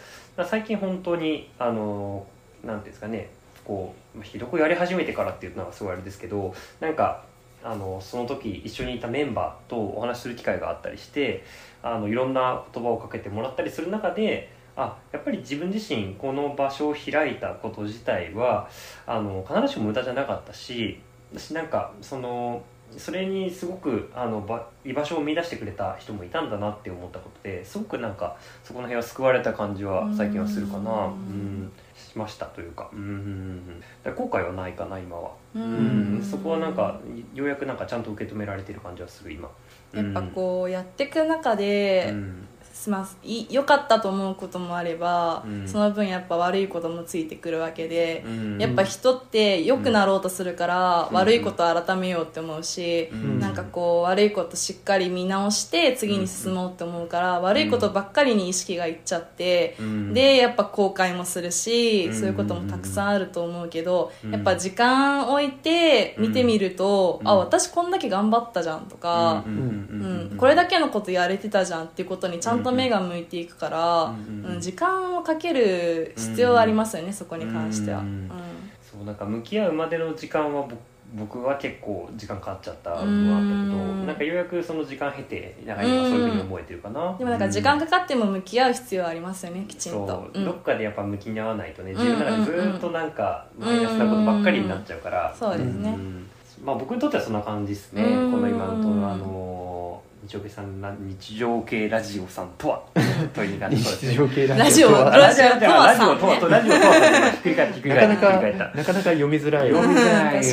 [0.46, 2.26] 最近本当にあの
[2.64, 3.30] なんていうんですかね
[3.64, 7.24] こうまあひどくやり始めてからっていうのはすごいあれですけどなんか
[7.66, 11.44] あのその時一緒にいたメンバーとお話しする機会があったりして
[11.82, 18.70] あのいろんな言葉をかけてもらったりする中であやっぱり自分自身この場所を開いたこと自体は
[19.08, 21.00] あの必ずしも無駄じゃなかったし
[21.34, 22.62] 私なんかその
[22.96, 31.08] それにすごくあのば居場所を見出してくれた人もいたんだなって思ったことですごくなんかそこの辺は救われた感じは最近はするかな。
[31.08, 31.72] うん
[32.16, 32.90] うんしましたというか。
[32.94, 35.32] うんうんうんだから後悔はないかな今は。
[35.54, 37.00] ううんそこはなんか
[37.34, 39.50] ようやくなんかちゃんと受け止められてる感じはする今。
[39.94, 42.45] やっぱこうやっていく中で、うん
[42.88, 45.68] まあ、い良かったと思うこともあれば、うん。
[45.68, 48.58] その分やっぱ悪いこともついてくるわけで、うん。
[48.60, 51.16] やっぱ人って良くなろうとするから、うん。
[51.16, 53.40] 悪いことを改めようって思うし、うん。
[53.40, 60.14] なんかこう悪いことしっかり見直して次に進もうって思うから、悪いことばっかりに意識がいっちゃって、うん。
[60.14, 62.14] でやっぱ後悔もするし、うん。
[62.14, 64.32] そういうこともたくさんあると思うけど、うん。
[64.32, 67.28] やっぱ時間置いて見てみると、うん。
[67.28, 69.54] あ私こんだけ頑張ったじゃんとか、うん。
[69.54, 70.32] うん。
[70.32, 78.32] うん、これだけのことやれてたじゃんっていうことにちゃんと目が向いていくから、うん時間をかける必要はありますよね、そこに関しては、ううんん。
[78.82, 80.76] そうなんか向き合うまでの時間は僕
[81.14, 84.08] 僕は結構時間かかっちゃったのもあったけどうん。
[84.08, 87.16] なんかようやくその時間経てなんか今そういうふうに思えてるかな。
[87.18, 90.08] でもなんか時間かかっても向き合う必要はありますよねきちんと。
[90.08, 90.46] そう、うん。
[90.46, 95.34] どっかでやっぱ向きに合わないとねん自分の中でずーっとなんかマイナスなことばっかりになっちゃうから。
[95.38, 95.92] そうですね。
[95.92, 96.28] ん。
[96.64, 98.42] まあ僕にとってはそんな感じですねこうん。
[98.42, 99.95] の今のとあの
[100.26, 102.82] 日常系さんな日常系ラジオさんとは
[103.34, 104.92] とい 日常系ラジオ。
[104.92, 107.00] はラジオとはラジオとはとラジオとはと
[107.32, 109.70] ひっくり返ったひっくり返ったなかなかひっくり返ったなかなか読みづらい。
[109.72, 110.44] 読みづらい。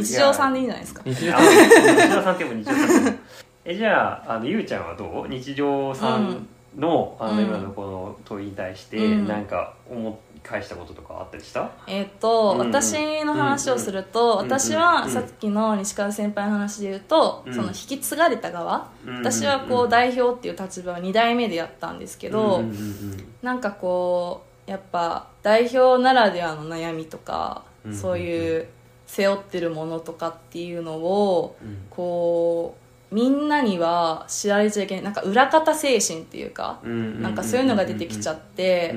[0.00, 1.02] 日常さんでいいんじゃないですか？
[1.04, 3.18] 日常さんっても日常さん。
[3.64, 5.28] えじゃああのゆうちゃんはどう？
[5.28, 6.46] 日常さん
[6.76, 9.28] の,、あのうん今のこの問いに対してうん。
[9.28, 11.70] なんか思い返したこととかあったりした？
[11.86, 17.54] えっ、と、うん私の話をすると、うん私はうんさっきの西川先輩の話で言うと、うん。
[17.54, 23.34] その引き継がれた側、うん私はこう代表っていう立場を2代目でやったんですけど、うんうんうん。
[23.42, 27.94] なんかこうやっぱ代表ならではの悩みとか、うん。
[27.94, 28.68] そういう
[29.06, 31.86] 背負ってるものとかっていうのをうん。
[31.90, 32.81] こう
[33.12, 38.94] みんなには知られちゃいけないなんか裏方精神っていうか、うんなんかそういうのが出てきちゃって、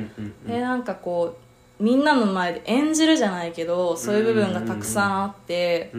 [0.47, 1.45] でなんかこう
[1.77, 5.91] みんなの前で演じるじゃないけどそういう部分がたくさんあって、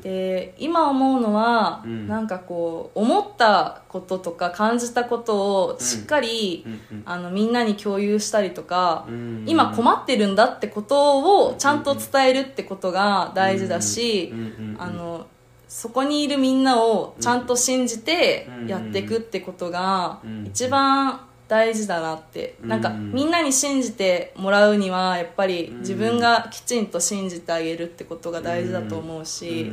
[0.00, 2.06] で今思うのは、うん。
[2.06, 6.64] なんかこう思ったこととか感じたことをしっかり、
[7.04, 14.32] あのみんなに共有したりとか、うん今困ってるんだってことをちゃんと伝えるってことが大事だし、
[14.78, 15.26] あの
[15.68, 20.46] そこにいるみんなをちゃんと信じてやっていくってことがうん。
[20.46, 22.56] 一番大事だなって。
[22.62, 22.68] うん。
[22.70, 29.72] なんかみんなに信じてもらうにはやっぱり自分がきちんと信じてあげるってことが大事だと思うし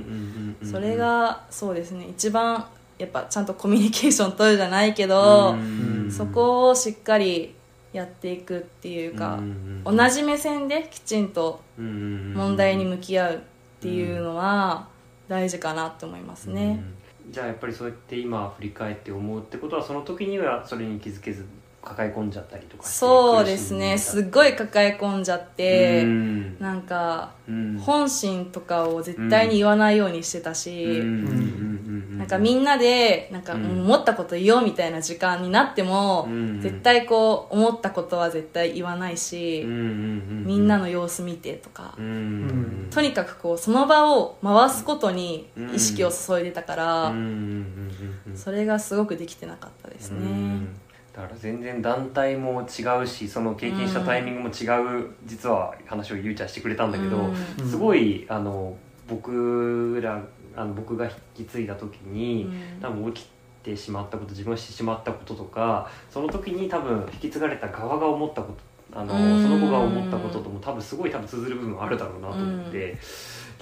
[0.64, 2.08] それがそうですね。
[2.10, 6.12] 一番やっぱちゃんとコミュニケーション取るじゃないけどうん。
[6.12, 7.56] そこをしっかり
[7.94, 9.82] やっていくっていうかうん。
[9.86, 13.40] 同じ目線できちんと問問題に向き合うっ
[13.80, 14.94] ていうのは
[15.28, 16.84] 大事かなって思いますね。
[17.30, 21.46] じゃあやっぱりそうやって今振り返って思うってことはその時にはそれに気づけず
[21.86, 23.98] 抱え込んじゃったりとかそうですね。
[23.98, 26.60] すっごい抱え込んじゃって、うん。
[26.60, 27.78] なんかうん。
[27.80, 31.02] 本心とかを絶対に言わないようにしてたし、
[32.18, 33.84] なんかみんなでなんかうん。
[33.86, 36.60] 思ったこと言おうみたいな時間になっても、うん。
[36.60, 47.14] 絶対こう思ったことは絶対言わないし、みんなの様子見てとか、とにかくこうその場を回すことに意識を注いでたから、
[48.34, 50.85] それがすごくできてなかったですね。
[51.40, 54.66] 全然団体も違うしその経験したタイミングも違
[55.04, 57.70] う、実は話をゆうちゃんしてくれたんだけど、うん。
[57.70, 58.76] すごいあの
[59.08, 60.22] 僕ら
[60.56, 62.82] あの僕が引き継いだ時に、うん。
[62.82, 63.28] 多分起き
[63.64, 68.54] てしまったこと自分がしてしまったこととかその時に多分引き継がれた側が思ったこ
[68.92, 69.44] とあのうん。
[69.44, 72.98] その子が思ったこととも多分すごい多分通ずる部分あるだろうなと思って、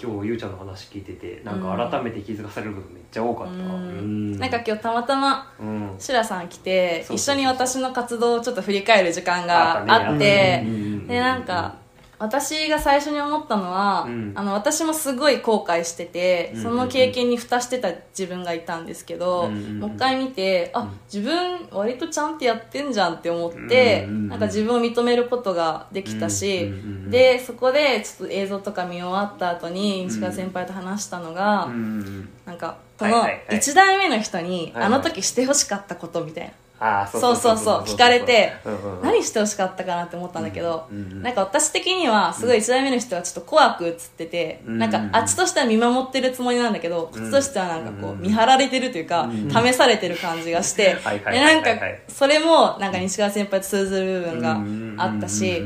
[0.01, 3.53] 今日ゆうちゃんの話聞いててなんか改めて気づかされる部分めっちゃ多かった。
[3.53, 3.60] うん。
[3.60, 3.65] う
[4.01, 4.39] ん。
[4.39, 5.95] なんか今日たまたまうん。
[5.99, 10.63] シュラさん来てそうそうそう一緒に私の活動をちょっと振り返る時間があって
[11.08, 11.82] でなんか
[12.23, 14.31] 私が最初に思ったのは、うん。
[14.33, 16.63] あの私もすごい後悔してて、うん。
[16.63, 20.99] その経験に蓋してた自分がいたんですけど、うんうんもう一回見てあうん。
[21.13, 33.31] 自分割とちゃんとやってんじゃんって思って、うんうんうんなんか自分を認めることができたし、うんうんうんでそこでちょっと映像とか見終わった後に西川先輩と話したのが、うんうんなんかこのはいはい。
[33.47, 36.53] はい1代目の人に、あの時してほしかったことみたいな、
[36.85, 39.05] あーそうそうそう聞かれてうんうんうん。
[39.05, 51.69] 何してほしかったかなって思ったんだけど、うんうんなんか私的にはすごい1代目の人はちょっと怖く映ってて、うんなんかあっちとしては見守ってるつもりなんだけど、こっちとしてはなんかこううん見張られてるというか、うん試されてる感じがして、はなんか
[52.09, 55.61] それもなんか西川先輩と通ずる部分があったし、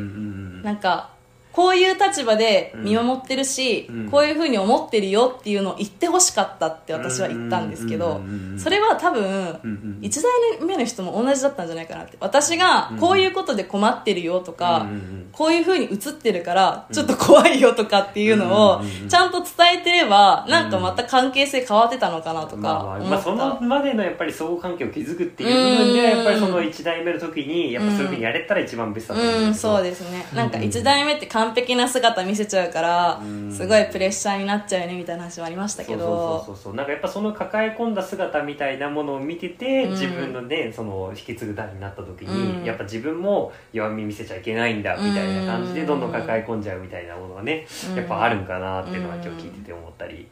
[0.63, 1.16] なんか
[1.58, 4.12] こういう立場で見守ってるし、うん。
[4.12, 8.22] こういうふうに思ってるよっていうのを言ってほしかったって私は言ったんですけど、
[8.60, 14.86] それは多分、うんうん1代目の人も同じだったんじゃないかなって私がこういうことで困ってるよとか、
[15.32, 29.76] こういう風に映ってるからちょっと怖いよとかっていうのをちゃんと伝えてればなんかまた関係性変わってたのかなとかまあそのまでのやっぱり相互関係を築くっていう部分ではやっぱりその1代目の時にやっぱそういうふうにやれたら一番ベストだと思うんうん、だけど。
[29.76, 30.26] そうですね。
[30.34, 33.52] なんか1代目って完璧な姿見せちゃうからうん。
[33.52, 36.76] すごいプレッシャーになっちゃうよねみたいな話もありましたけそうそうどそうそう。
[36.76, 39.92] なんかやっぱその抱え込んだ姿みたいなものを見てて、うん。
[39.92, 42.66] 自分のねその引き継ぐ代になった時に、うん。
[42.66, 45.88] やっぱ自分も弱み見せちゃいけないんだみたいな感じでうん。
[45.88, 47.96] どんどん抱え込んじゃうみたいなものがね、うん。
[47.96, 50.28] やっぱあるんかなっていうのは今日聞いてて思ったり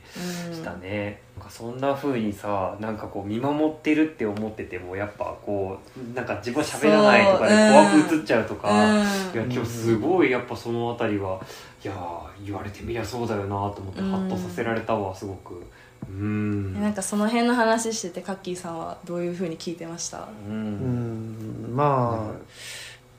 [0.47, 9.01] うんしたね、なんかそんな風にさなんかこう見守ってるって思っててもやっぱこうなんか自分は喋らないとかで怖く映っちゃうとか、うん。
[9.01, 11.39] いや今日すごいやっぱそのあたりは
[11.83, 14.11] いやー言われてみりゃそうだよなと思ってうん。
[14.11, 15.63] ハッとさせられたわすごく。
[16.07, 16.79] うん。
[16.81, 20.19] なんかその辺の話しててカッキーさんはどういう風に聞いてました？
[20.19, 21.71] ううん。
[21.71, 22.39] んまあ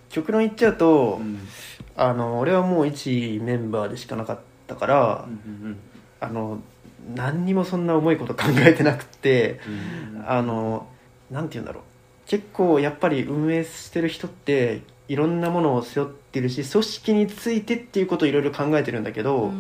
[0.09, 1.39] 極論言っちゃうと、うん。
[1.97, 5.79] あの俺はもう一メンバーでしかなかったから、うん
[6.21, 6.61] あの
[7.15, 9.61] 何にもそんな重いこと考えてなくって
[10.15, 10.25] うん。
[10.27, 10.87] あの
[11.31, 11.83] なんて言うんだろう。
[12.27, 19.53] 結構やっぱり運営してる人っていろんなものを背負ってるし組織についてっていうことをいろいろ考えてるんだけど、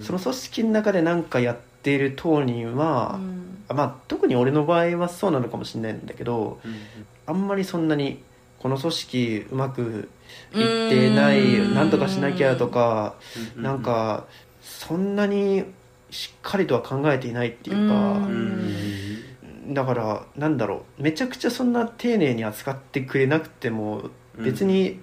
[0.00, 3.42] その組織の中で何かやっている当人は、うん。
[3.74, 6.74] まあ特に俺の場合はそうなのかもしれないんだけどうん
[7.26, 8.20] あんまりそんなに
[8.58, 10.08] この組織うまく
[10.54, 11.74] いってないうん。
[11.74, 13.14] なんとかしなきゃとか
[13.56, 14.26] うんなんか
[14.60, 15.64] そんなに
[16.10, 25.00] しっかりとは考えていないっていうかうんだからなんだろうめちゃくちゃそんな丁寧に扱ってくれなくても別に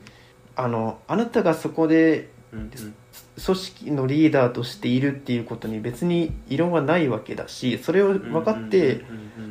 [0.59, 2.95] あのあなたがそこでうんうん。
[3.41, 9.01] 組織のリーダーとしているっていうことに別に異論はないわけだしそれを分かって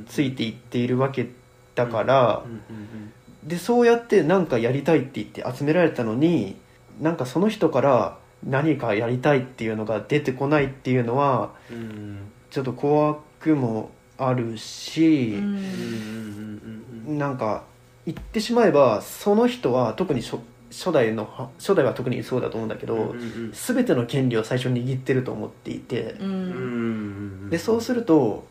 [0.06, 1.30] ついていっているわけ
[1.74, 3.12] だからうんうん
[3.48, 6.56] でそうやって何かやりたいって言って集められたのに
[7.00, 12.18] なんかその人から何かやりたいっていうのが出てこないっていうのはうんうん。
[12.50, 17.18] ちょっと怖くもあるし、うん。
[17.18, 17.64] なんか
[18.04, 20.38] 言ってしまえばその人は特に初
[20.78, 26.14] 初代の初代は特にそうだと思うんだけど、うんうん全ての権利を最初に握ってると思っていて。
[26.20, 27.50] う、うん。
[27.50, 28.46] でそうすると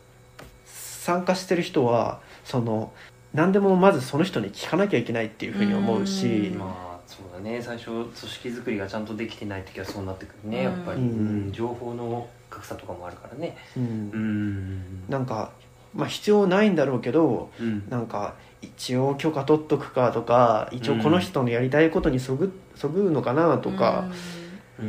[0.66, 2.92] 参加してる人はその
[3.32, 6.58] 何でもまずその人に聞かなきゃいけないっていうふうに思うし、うん。
[6.58, 7.62] まあそうだね。
[7.62, 11.06] 最初組織作りがちゃんとできてない時はそうなってくるねやっぱり、うん。
[11.06, 11.52] うん。
[11.52, 13.56] 情報の格差とかもあるからね。
[13.74, 13.82] うん。
[13.82, 15.08] うん。
[15.08, 15.52] なんか、
[15.94, 17.88] まあ、必要ないんだろうけどうん。
[17.88, 24.08] なんか一応許可取っとくかとか一応この人のやりたいことにそぐそぐうのかなとか、
[24.80, 24.82] う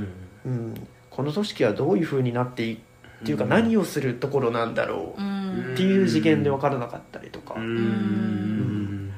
[0.49, 0.51] ん。
[0.51, 0.87] うん。
[1.09, 2.77] この組織はどういうふうになっていっ
[3.25, 5.73] ていうか何をするところなんだろううん。
[5.73, 7.63] っていう次元で分からなかったりとか、うん。
[7.63, 7.69] う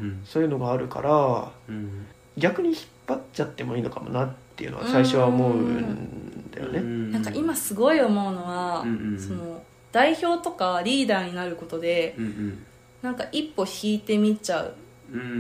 [0.03, 0.21] ん。
[0.25, 2.07] そういうのがあるからうん。
[2.37, 6.79] 逆に引っ張っちゃってもいいのかもなっていうのは最初は思うんだよね。
[7.11, 9.19] なんか今すごい思うのは、うんうん。
[9.19, 12.65] その代表とかリーダーになることでうんうん
[13.01, 14.75] なんか一歩引いてみちゃう。
[15.11, 15.19] うん。
[15.19, 15.37] うんうんう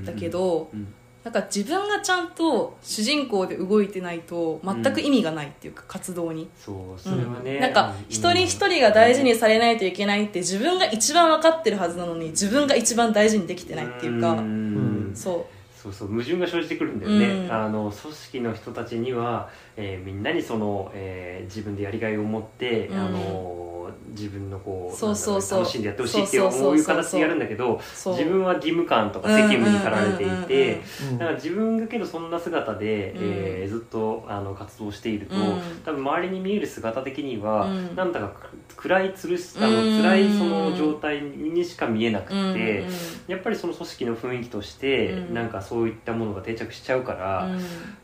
[0.00, 0.94] んだけど、うん。
[1.24, 15.12] なんか自分がちゃんと主人公で動いてないと全く意味がないっていうか、活動に、そうそれはね、なんか一人一人が大事にされないといけないって自分が一番分かってるはずなのに自分が一番大事にできてないっていうか、ん。
[15.14, 15.46] そ
[15.80, 17.52] そうそう矛盾が生じてくるんだよね、うん。
[17.52, 23.71] あの組織の人たちには、えーみんなにその、えー自分でやりがいを持って、うん
[24.10, 25.58] 自分のこうそうそうそう。
[25.60, 30.80] 楽しんでやってほしいっていう形でやるんだけど自分は義務感とか責務に駆られていて
[31.18, 33.18] から自分がけどそんな姿で、うん。
[33.22, 35.60] えーずっとあの活動していると、うん。
[35.84, 37.96] 多分周りに見える姿的には、うん。
[37.96, 38.32] なんだか
[38.76, 42.84] 暗いつるしあのうん辛いその状態にしか見えなくて。
[43.28, 45.34] やっぱりその組織の雰囲気として、うん。
[45.34, 47.48] なんかそういったものが定着しちゃうから、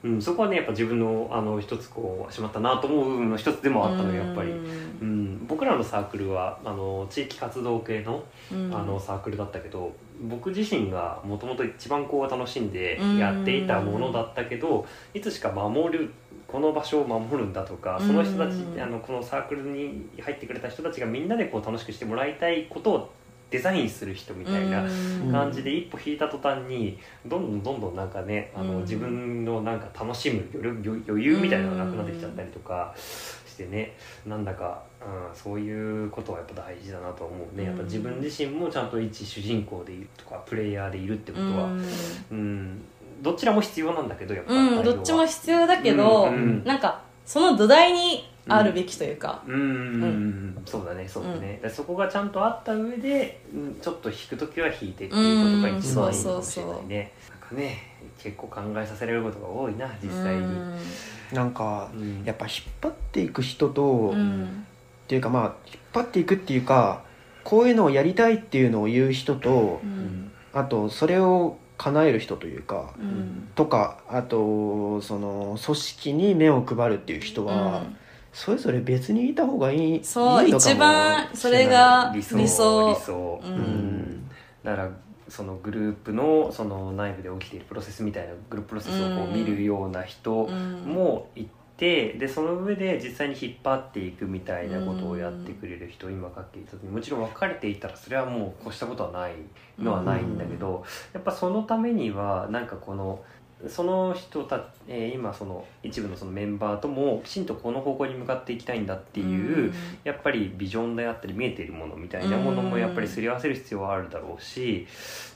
[0.03, 0.23] うん。
[0.23, 4.55] そこはねやっぱ自分のあの一つこうしまったなと思う部分の一つでもあったのよやっぱり、う
[5.05, 8.75] ん、僕らのサークルはあの地域活動系のうん。
[8.75, 9.93] あのサークルだったけど
[10.29, 13.17] 僕自身がもともと一番こう楽しんでうん。
[13.19, 16.11] やっていたものだったけどいつしか守る
[16.47, 23.13] この場所を守るんだとかその人たちうんあのこのサークルに入ってくれた人たちがみんなでこう楽しくしてもらいたいことを
[23.51, 25.33] デザインする人みたいなうん。
[25.33, 28.81] 感じで一歩引いた途端にどんどんどんどんなんかねあの、うん。
[28.83, 30.43] 自分のなんか楽しむ
[31.07, 32.95] 余裕みたいなのがなくなってきちゃったりとか
[33.59, 37.65] してねなんだか、うん、そういうことはやっぱ大事だなと思うね。
[37.65, 41.69] やっぱ自分自身もちゃんと一主人公でいるとかプレイヤーでいるってことは、
[42.31, 42.85] うん。
[43.21, 46.65] どちらも必要なんだけどやっぱり、うんどっちも必要だけど、うんうん。
[46.65, 49.55] なんかその土台にあるべきというか、うん。
[49.55, 50.07] うんうんう
[50.61, 50.63] ん。
[50.65, 57.88] そうだねそうだね、でそこがちゃんとあった上で、うん、ちょっと弾く時は弾いてっていうことが一番いいかもしれないね、なんかね
[58.23, 60.63] 結構考えさせられることが多いな実際に、うん。
[61.33, 62.25] なんかうん。
[62.25, 64.67] やっぱ引っ張っていく人と、うっん
[65.07, 67.03] ていうかまあ引っ張っていくっていうか
[67.45, 70.31] こういうのをやりたいっていうのを言う人とう、ん。
[70.53, 73.49] あとそれを叶える人というか、うん。
[73.55, 77.97] とかあとその組織に目を配るっていう人は、うん。
[78.33, 82.37] それぞれ別にいた方がいいそういいのかも一番それが理想。
[82.39, 83.41] 理想理想。
[83.43, 83.55] うん。
[83.55, 84.31] うん。
[84.63, 84.91] だから
[85.29, 90.83] そのグループのその内部で起きているプロセスみたいなグループプロセスをこううん見るような人うん。
[90.87, 91.47] もい
[91.79, 99.33] てでその上で実際に引っ張っていくみたいなことをやってくれる人今かって言った時にもちろん別れていたらそれはもう越したことはない
[99.79, 103.23] のはないんだけどやっぱそのためにはなんかこの
[103.67, 109.73] その人た、えー今その一部のそのメンバーともきちんとこの方向に向かっていきたいんだっていう、
[110.05, 114.87] やっぱりビジョンであったり見えているものみたいなものもやっぱりすり合わせる必要はあるだろうし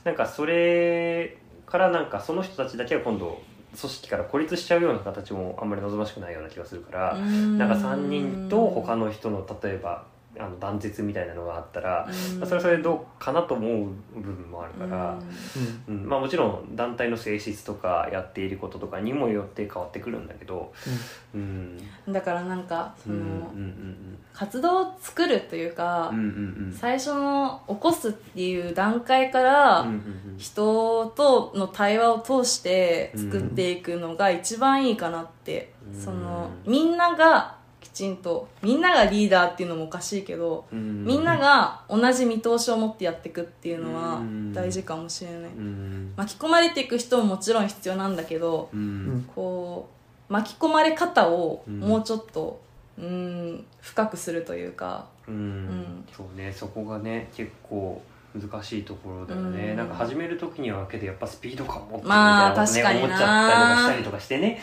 [0.03, 3.41] なんかそれからなんかその人たちだけは今度
[3.79, 10.05] 組織から孤立しちゃうような形もあんまり望ましくないような気がするから、なんか3人と他の人の例えば
[10.39, 12.07] あの断絶みたいなのがあったら、
[12.39, 15.19] まあそれはそれでどうかなと思う部分もあるから。
[15.87, 15.95] うん。
[15.95, 16.09] うん。
[16.09, 20.73] まあ、もちろん団体の性質とかやっていることとかにもよって変わってくるんだけど、
[21.35, 21.77] うん、
[22.09, 26.65] だからなんかそうんの、うん活動を作るというか、うんうんうん。
[26.67, 36.01] うん最初の起こすっていう段階から、うんうん人との対話を通して作っていくのが一番いいかなって、うん。
[36.01, 37.62] そのみんながき
[37.93, 41.05] ちんとみんながリーダーっていうのもおかしいけど、うん。
[41.05, 44.53] みんなが同じ見通しを持ってやっていくっていうのはうん。
[44.53, 46.13] 大事かもしれない、うん。
[46.17, 49.17] 巻き込まれていく人ももちろん必要なんだけどううん。
[49.17, 49.89] んこ
[50.29, 52.59] う巻き込まれ方をうんもうちょっと
[52.97, 55.07] うん深くするというか。
[55.27, 55.65] うん。
[55.67, 56.05] ん。
[56.15, 56.51] そうね。
[56.51, 58.01] そこがね結構
[58.33, 59.77] 難しいところだよね、うん。
[59.77, 64.61] なんか始める時にはけどやっぱスピード感持ってるみたいまあなことね、確かにな思っちゃったりとかしたりとかしてね。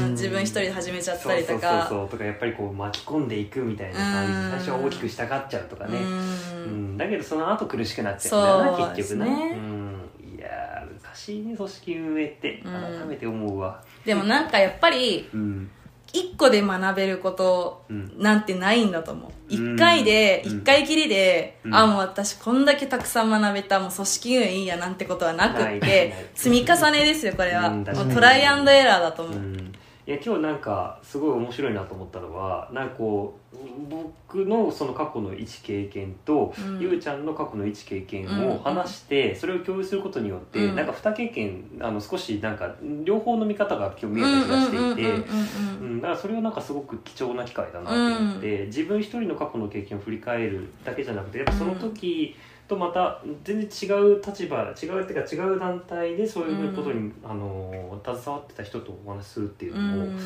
[0.00, 0.04] うん。
[0.04, 0.10] うん。
[0.12, 2.08] 自分一人で始めちゃっそうそうそうたりとかそう。
[2.08, 4.32] とかやっぱりこう巻き込んでいくみたいな感じ。
[4.32, 4.50] うん。
[4.50, 6.94] 最初は大きくしたがっちゃうとかね、ううん。
[6.94, 12.62] ん、だけどその後苦しくなっちゃうんだよなそう結局ねうん、いやー難しいね組織運営って。
[12.64, 12.72] うん。
[12.72, 13.82] 改めて思うわ。
[14.04, 15.70] でもなんかやっぱりうん
[16.12, 18.12] 一個で学べることうん。
[18.18, 19.54] なんてないんだと思う。
[19.54, 19.74] うん。
[19.74, 20.58] 一回でうん。
[20.58, 21.74] 一回きりで、うん。
[21.74, 29.72] あもう私こんだけたくさん学べたもう組織運営いいやなんてことはなくって積み重ねですよこれは、もうトライアンドエラーだと思う、うん
[30.06, 33.42] いや今日なんかすごい面白いなと思ったのはなんかこう
[33.88, 36.80] 僕のその過去の一経験と、うん。
[36.80, 38.58] ゆうちゃんの過去の一経験をうん。
[38.60, 40.74] 話して、それを共有することによって、うん。
[40.76, 42.74] なんか二経験あの少しなんか
[43.04, 44.82] 両方の見方が今日見えた気がしていて。
[44.82, 52.34] うんうんうんうんうん、だからそれはなんかすごく貴重な機会だなと思って、自分一人の過去の経験を振り返るだけじゃなくてやっぱその時
[52.72, 60.18] とまた全然違う立場違うっていうか違う団体でそういうことに、あの携わってた人とお話しするっていううのも、ん。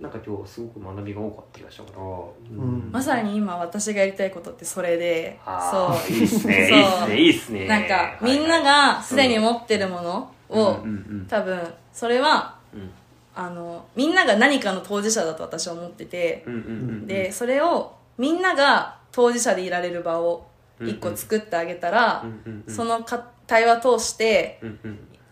[0.00, 2.90] なんか今日はすごく学びが多かった気がしたから、うん。
[2.90, 6.12] まさに今私がやりたいことってそれであそう。
[6.12, 6.68] ーいいっすね。
[6.68, 7.66] いいっすねいいっすね。
[7.68, 10.90] なんかみんながすでに持ってるものを、うん。
[10.90, 11.60] うん多分
[11.92, 12.90] それはうん
[13.36, 16.62] あのみんなが何かの当事者だと私は思ってて、うんうんう
[17.02, 17.06] ん。
[17.06, 20.46] でそれをみんなが当事者でいられる場を
[20.80, 22.24] 一個作ってあげたら、
[22.68, 24.60] そのか対話通して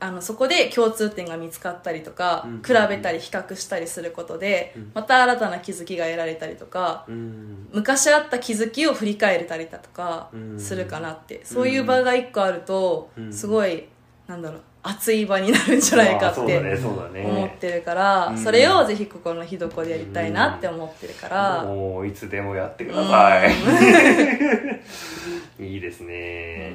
[0.02, 2.62] あのそこで共通点が見つかったりとか、うん。
[2.62, 4.90] 比べたり比較したりすることで、うん。
[4.94, 7.68] また新たな気づきが得られたりとか、うん。
[7.72, 10.58] 昔あった気づきを振り返れたりだとかうん。
[10.58, 13.32] するかなって、そういう場が一個あると、うん。
[13.32, 13.84] すごい
[14.26, 18.38] なんだろう熱い場になるんじゃないかって思ってるから、うん。
[18.38, 23.52] それをぜひここのひどこでやりたいなって思ってるから、もういつでもやってください、
[25.64, 26.74] いいですね、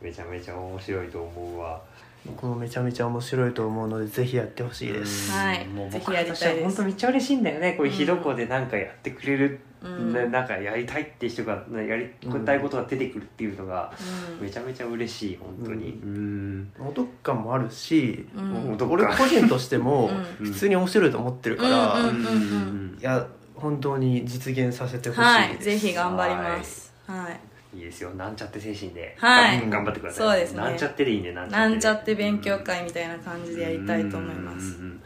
[0.00, 1.80] めちゃめちゃ面白いと思うわ
[2.26, 5.66] 僕もめちゃめちゃ面白いと思うのでぜひやってほしいです、はい。
[5.66, 6.40] もうぜひ僕やりたいです。
[6.40, 7.42] としては本当めっちゃ嬉しいん。
[7.42, 10.12] だよねこういうひどこでなんかやってくれる、うん。
[10.12, 12.10] ねなんかやりたいっていう人がねやり
[12.44, 13.92] たいことが出てくるっていうのが
[14.38, 16.00] うんめちゃめちゃ嬉しい本当に。
[16.02, 16.72] うん。
[16.78, 18.76] お得感もあるし、うん。
[18.90, 20.10] 俺か個人としても
[20.40, 20.46] うん。
[20.46, 26.92] 普通に面白いと思ってるから、うんうんうんいや本当に実現させてほしはいいです、ぜひ頑張ります。
[27.06, 27.40] はい
[27.74, 28.10] いいですよ。
[28.10, 29.68] なんちゃって精神で、はい。
[29.68, 30.26] 頑張ってください。
[30.26, 30.60] そうですね。
[30.62, 34.66] なんちゃってでいいんでなんちゃってでなんちゃって勉強会みたいな感じでやりたいと思います。
[34.66, 34.74] うん。
[34.74, 34.98] うんうん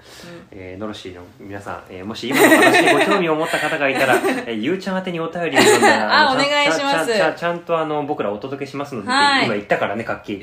[0.51, 7.13] えー、ノロシーの皆さん、えーもし今の話にご興味を持った方がいたら、えー、ゆうちゃん宛てにお便りを読んだら あお願いします。
[7.13, 9.47] ちゃんちゃんちゃんとあの僕らお届けしますので、はい。
[9.47, 10.43] 今言ったからねカッキー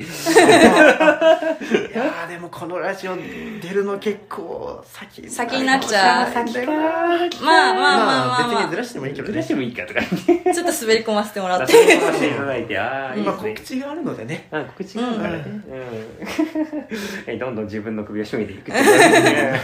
[1.94, 6.32] やーでもこのラジオ出るの結構先先になっちゃう。
[6.32, 11.72] 先だよなまあまあまあまあ、ま別にずらしてもいいけどねずらしてもいいかとかちょっと滑り込ませてもらって
[12.12, 14.48] そういう話いただいてああいいまあですね告知があるのでね。
[14.50, 15.62] あ告知があるからね、うん。
[17.26, 18.80] えどんどん自分の首を絞めていくって。
[18.80, 19.60] いうね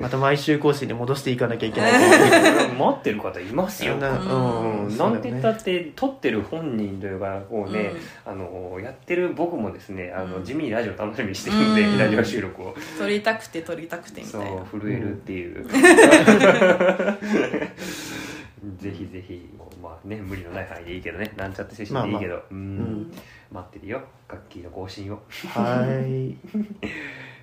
[0.00, 1.92] また毎週更新で戻していかなきゃいけない
[2.78, 4.86] 待ってる方いますよ、なうん。
[4.86, 4.96] うん。
[4.96, 7.92] なんて言ったって撮ってる本人というかこうね、
[8.24, 10.44] あのやってる僕もですねあの、うん。
[10.44, 11.98] 地味にラジオ楽しみにしてるんで、うん。
[11.98, 12.74] ラジオ収録を。
[12.98, 15.66] 撮りたくて撮りたくてみたそいうな震えるっていう、
[18.82, 19.48] ぜひぜひ
[19.80, 21.32] まあね無理のない範囲でいいけどね。
[21.36, 22.76] なんちゃって精神でいいけど、うん。
[23.04, 23.12] ん。
[23.52, 24.02] 待ってるよ。
[24.28, 25.22] 楽器の更新を。
[25.48, 26.36] はい。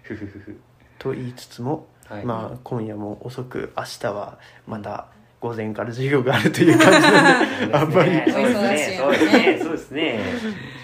[0.04, 0.60] ふふふふ。
[0.98, 2.26] と言いつつも、はい。
[2.26, 4.38] まあ今夜も遅く明日は
[4.68, 5.08] また
[5.40, 8.32] 午前から授業があるという感じなのであんまり。
[8.32, 8.98] そうですね。
[9.00, 9.60] そうですね。
[9.64, 10.20] そうですね。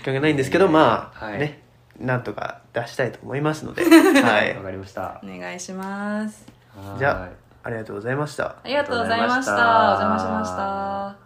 [0.03, 1.39] 時間がないんですけどまあ、はい。
[1.39, 1.61] ね
[1.99, 4.55] なんとか出したいと思いますので、はい。
[4.57, 5.21] わ、かりました。
[5.23, 6.45] お願いします。
[6.75, 6.99] はい。
[6.99, 8.55] じゃありがとうございました。
[8.63, 9.53] ありがとうございました。
[9.53, 11.24] お邪魔しました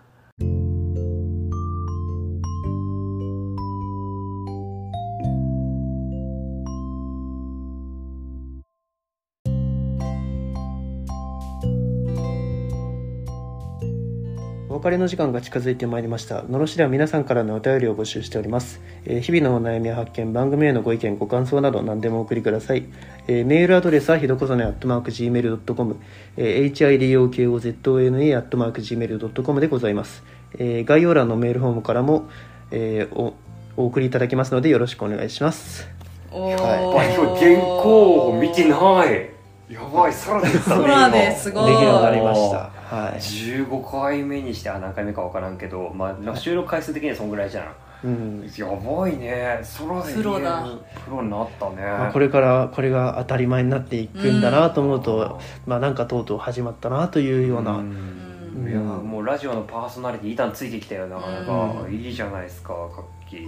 [14.79, 16.43] お別れの時間が近づいてまいりました。
[16.43, 22.85] のろしでは皆さんからのお便りを募集しております、えー日々のお悩みや発見番組へのご意見ご感想など何でもお送りください、
[23.27, 25.97] えーメールアドレスはひどこぞね Gmail.com、
[26.37, 30.23] えー hidokozone Gmail.com でございます、
[30.57, 32.29] えー概要欄のメールフォームからも、
[32.71, 33.33] えーお
[33.75, 35.89] お送りいただけますのでよろしくお願いします。
[36.31, 36.53] おー。
[36.53, 39.29] はあ今日原稿を見てない。
[39.69, 40.77] やばい空でした。
[40.77, 41.71] ね空ですごい。
[41.71, 43.19] できるようになりましたはい。
[43.19, 48.51] 15回目にしてあ何回目か分からんけど、まあ、収録回数的にはそんぐらいじゃんうん。
[48.57, 49.59] やばいね。
[49.77, 50.65] 空で見えるプロだ
[51.05, 57.79] プロになったね、まあこれからこれが当たり前になっていくんだなと思うと、まあなんかとうとう始まったなというような、ん。
[57.79, 58.69] うん。
[58.69, 63.43] いやもうラジオのパーソナリティ一旦ついてきたよなかなか、うんいいじゃないですか活気へ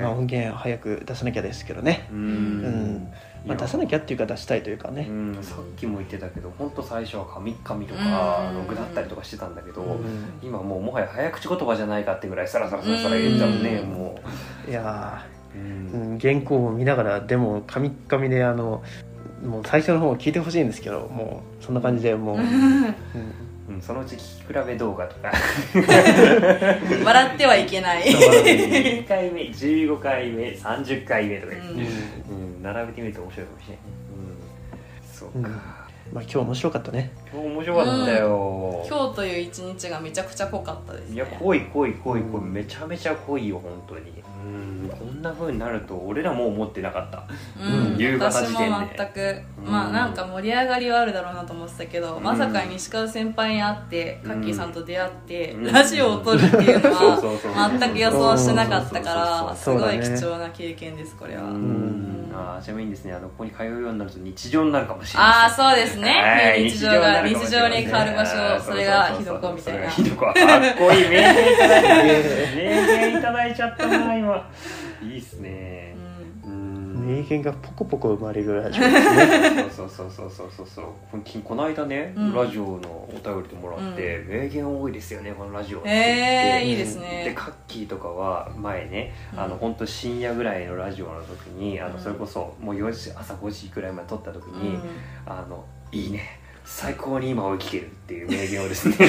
[0.00, 3.12] まあ、え音源早く出さなきゃですけどね、ううんん
[3.46, 8.00] まあ、出さなきゃっていうか出したいというかね、うん、さっきも言ってたけど本当最初は「神々」とうん。
[8.00, 9.98] か「あの具だったりとかしてたんだけど、うん。
[10.42, 13.90] 今もうもはや早口言葉じゃないかってぐらいサラサラサラサラ言っちゃうね、うん。
[13.90, 14.18] も
[14.68, 15.24] いや
[15.54, 16.14] う、ん。
[16.16, 18.82] ん、原稿を見ながらでもカミッカミであの
[19.44, 22.94] もう最初の方を聞いてほしいんですけどもうそんな感じでもう、うん。
[23.68, 25.32] うん、そのうち聞き比べ動画とか。
[27.04, 28.04] 笑ってはいけない。
[28.04, 31.80] 1 回目15回目30回目とかうん。
[31.80, 35.44] うん並べてみると面白いかもしれない、うん、そうか、うん。
[36.14, 37.10] まあ今日面白かったね。
[37.32, 41.14] 今日面白かったよ、今日という一日がめちゃくちゃ濃かったですね。
[41.14, 42.40] いや濃い濃い濃い濃い。
[42.40, 42.52] うん。
[42.52, 44.88] めちゃめちゃ濃いよ本当にうん。
[44.88, 47.24] こんな風になると俺らも思ってなかった。
[47.60, 49.70] うん、夕方私時点でも全く、うん。
[49.70, 52.22] まあなんか盛り上がりはあるだろうなと思ってたけど、うん。
[52.22, 54.30] まさか西川先輩に会って、うん。
[54.30, 55.72] カッキーさんと出会って、うん。
[55.72, 57.20] ラジオを撮るっていうのは
[57.78, 62.32] 全く予想してなかったからすごい貴重な経験ですこれは、うん。
[62.34, 65.46] ああちなみにですねあのここに通うようになると日常になるかもしれあない。
[65.46, 69.88] あそうですね、はい日常が日日常常に変わる場所それがひどこみたいな。
[69.88, 70.26] ひどこ。
[70.26, 70.34] かっ
[70.78, 71.08] こいい。
[71.08, 74.35] 名言いただいた名言いただいちゃったな今
[75.02, 75.96] いいっすね。
[76.44, 76.52] うん。
[76.52, 77.16] うん。
[77.16, 78.82] 名言がポコポコ生まれるラジオ。
[78.82, 80.86] ですねそうそうそうそうそうそう。
[81.44, 82.34] この間ね、うん。
[82.34, 86.10] ラジオのお便りでもらって、名言多いですよねこのラジオって言って。
[86.10, 89.40] へえいいですでねカッキーとかは前ね、うん。
[89.40, 91.92] あの本当深夜ぐらいのラジオの時にあうん。
[91.94, 94.78] のそれこそもう4時朝5時くらいまで撮った時に、
[95.26, 96.40] あのいいね。
[96.68, 98.96] 最高に今を生きてるっていう名言をですね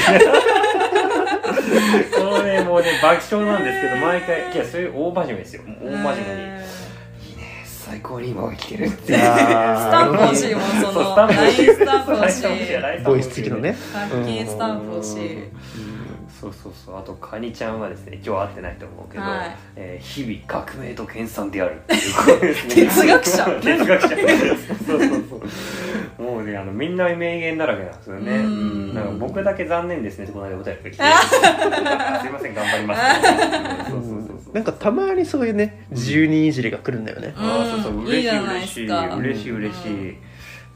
[2.11, 5.63] これもうね爆笑なんですけど毎回いやそういう大真面目ですよ。
[5.63, 6.41] もう大真面目に、
[7.29, 11.65] いいね最高に今を生きてるってスタンプ欲しいもんそのスタンプ欲しい。
[11.67, 13.03] LINE スタンプ欲しい。
[13.03, 13.75] ボイス付きのね。
[13.93, 15.37] カッキースタンプ欲しい
[16.39, 16.97] そうそうそう。
[16.97, 19.57] あとカニちゃんはですね今日会ってないと思うけど、はい。
[19.75, 22.75] えー日々革命と研鑽であるっていうことですね。
[22.87, 23.45] 哲学者。
[23.61, 24.09] 哲学者。
[24.09, 25.41] そうそうそ
[26.19, 26.21] う。
[26.21, 28.31] もうねあのみんな名言だらけなんですよね。
[28.37, 28.45] うん。
[28.45, 28.47] う
[28.91, 28.93] ん。
[28.93, 30.25] なんか僕だけ残念ですね。
[30.25, 31.03] ってこの間お便りが来て。
[32.21, 33.01] すいません頑張ります。
[33.91, 34.53] そうそうそうそう。
[34.53, 37.43] なんかたまにそういうね10人いじりが来るんだよね、うん。
[37.43, 38.13] あーそうそう。
[38.13, 38.21] いい嬉しい。
[38.21, 39.15] じゃないですか。
[39.15, 40.26] 嬉しい嬉しい嬉しい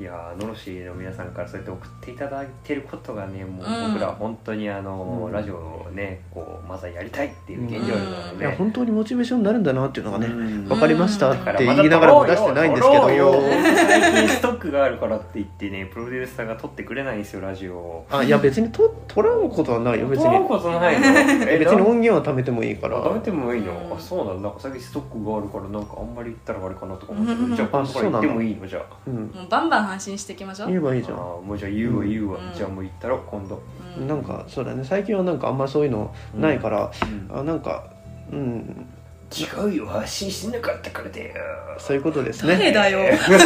[0.01, 3.93] いやーのろしの皆さんからそうやって送っていただいてることがねもううん。
[3.93, 5.31] 僕ら本当にあの、うん。
[5.31, 10.65] ラジオをねこうまずはやりたいっていう現状なので、いや本当にモチベーションになるんだなっていうのがね、うん。
[10.65, 18.07] 分かりましたっだて言いながらも出してないんですけど最近ストックがあるからって言ってねプロデューサーが撮ってくれないんですよラジオを。
[18.09, 21.05] あいや別にと取らんことはないよ別撮らんにことないの？
[21.47, 22.97] え別にな音源は貯めてもいいから。
[22.97, 23.93] あ食べてもいいの、うん。
[23.93, 24.41] あそうなんだ。
[24.41, 27.33] なんか最近ストックがあるからなんかあんまり言ったらあれかなとか思って。
[27.33, 27.55] うん。
[27.55, 28.67] じゃあ今度から言ってもいいの？
[28.67, 28.83] じゃあ。
[29.07, 29.13] うん。
[29.15, 30.67] もうバンバン発信していきましょう。
[30.69, 31.17] 言えばいいじゃん。
[31.17, 32.53] あーもうじゃあ言うわ言うわ、うん。
[32.53, 33.61] じゃあもう言ったら今度、
[33.97, 34.07] うん。
[34.07, 34.83] なんかそうだね。
[34.83, 36.91] 最近はなんかあんまそういうのないから、
[37.29, 37.85] あなんか
[38.31, 38.87] うん。
[39.31, 39.85] 違うよ。
[39.85, 41.33] 発信しなかったからだよ。
[41.77, 42.57] そういうことですね。
[42.57, 42.99] 誰だよ。
[43.27, 43.45] 声が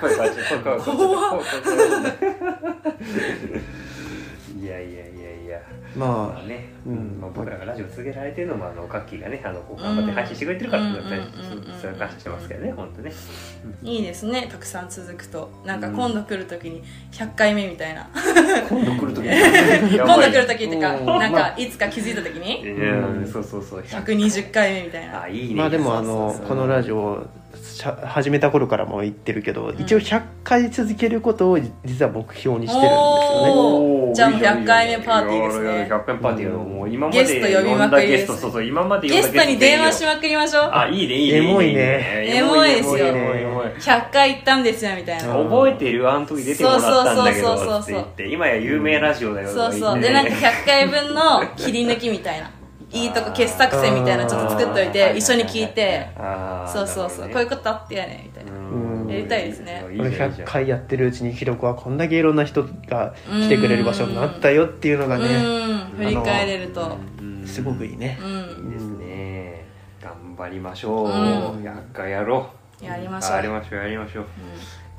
[0.00, 3.70] 声が声が怖っいやいやいや
[5.96, 7.18] ままあね、うん。
[7.20, 11.00] まあ、僕らがラジオ続けられてるのもあのカッキーがねあのこう頑張って配信してくれてるからって
[11.80, 13.12] そういう感じしてますけどね本当ね。
[13.82, 15.50] いいですねたくさん続くと。
[15.64, 16.82] なんか今度来る時に
[17.12, 18.08] 100回目みたいな、
[18.68, 19.26] 今度来る時
[19.98, 21.06] 今度来る時っていうかうん。
[21.06, 22.68] なんまかいつか気づいた時に？
[22.70, 23.26] うん。
[23.26, 23.80] そうそうそう。
[23.82, 25.22] 120回目みたいな。
[25.22, 25.54] あいいね。
[25.56, 26.42] まあでもあそうそうそう。
[26.42, 27.26] のこのラジオ
[28.04, 34.14] 始めた頃からも言ってるけど、一応100回続けることを実は目標にしてるんですよね。
[34.14, 35.64] じゃあもう100回目パーティーですね。
[35.64, 38.26] いやいやいや100回パーティーのもう今まゲストで呼びまくりです。
[38.26, 40.70] 呼んだゲストそうそう今まで呼んゲだストに電話しままくりましょう。
[40.72, 42.36] あいいねいいねエモいね。
[42.36, 42.96] エモいですよ。
[42.98, 45.36] エモいエモいエモい100回行ったんですよみたいな。
[45.36, 47.74] うん覚えてるあの時出てもらったんだけそうそうそうそう。
[47.74, 49.96] どって言って今や有名ラジオだよそうそう。
[49.96, 52.50] ねでなんか100回分の切り抜きみたいな
[52.92, 56.08] いいとこ傑作選みたいなのちょっと作っといて一緒に聞いて
[56.66, 58.52] そうそうそう、こういうことあってやねみたいな。
[58.52, 59.08] うん。
[59.08, 59.80] やりたいですね。
[59.82, 66.04] これじゃんいいじゃん100回やってるうちにひろこはこんだけいろんな人が来てくれる場所になったよっていうのがねうん。
[66.04, 66.98] 振り返れると。
[67.20, 68.18] うんすごくいいね。
[68.22, 68.28] う、ん。
[68.28, 69.64] いいですね。
[70.02, 71.12] 頑張りましょう、うん。
[71.62, 72.50] 100回やろ
[72.82, 72.84] う。
[72.84, 73.36] やりましょう。
[73.36, 74.26] やりましょうやりましょう、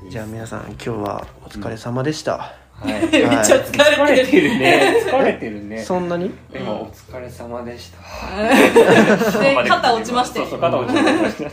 [0.08, 3.02] じゃあ皆さん今日はお疲れ様でした、はい。
[3.02, 4.96] めっちゃ疲疲れれてるてるね。
[5.06, 5.82] 疲れてるね。
[5.82, 6.30] そんなに？
[6.54, 7.98] 今お疲れ様でした。
[9.40, 11.44] で肩落ちましたよそうそう肩落ちました。
[11.48, 11.50] い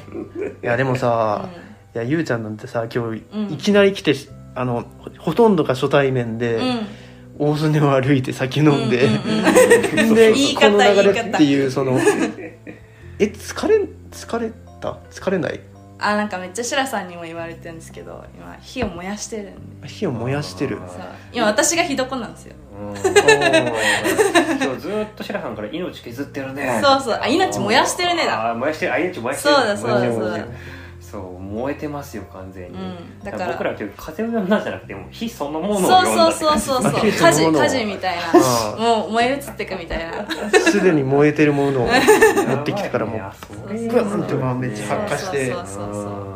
[0.61, 1.49] やでもさ、
[1.95, 3.53] いやゆうちゃんなんてさ今日うん。
[3.53, 6.87] いきなり来てしあのほほとんどが初対面で、うん。
[7.41, 13.79] 大すねを歩いて酒飲んで、うんうんうんで 言い方この流れっていうそのえ疲れ
[14.11, 14.51] 疲れ
[14.81, 14.97] た？
[15.11, 15.59] 疲れない？
[16.01, 19.87] あなんかめっちゃシラさんにも言われてるんですけど今火を燃やしてるんで。
[19.87, 20.77] 火を燃やしてる。
[20.77, 20.87] そう。
[21.33, 22.55] 今私がひどこなんですよ。
[22.81, 22.95] うん。
[22.95, 26.79] 今日ずっと白羽から命削ってるね。
[26.81, 27.19] そうそう。
[27.21, 28.51] あ命燃やしてるねだ。
[28.51, 28.93] あー燃やしてる。
[28.93, 29.55] あ命燃やしてる。
[29.55, 30.47] そうだそうだそうだ
[31.11, 33.19] そう燃えてますよ完全に、うん。
[33.23, 36.91] だから僕らは今日風を呼んだんじゃなくてもう火そのものを呼んそうだそうそうそうそう。
[37.01, 40.25] 火火事火事みたいあなもう燃え移ってくみたいな。
[40.51, 41.87] すでに燃えてるものを
[42.47, 43.15] 持ってきてからも。
[43.15, 43.33] や
[43.67, 43.89] ばいね。
[43.89, 46.03] あそれブーンってまあめっちゃ発火してそうそうそうそう。
[46.03, 46.29] うん。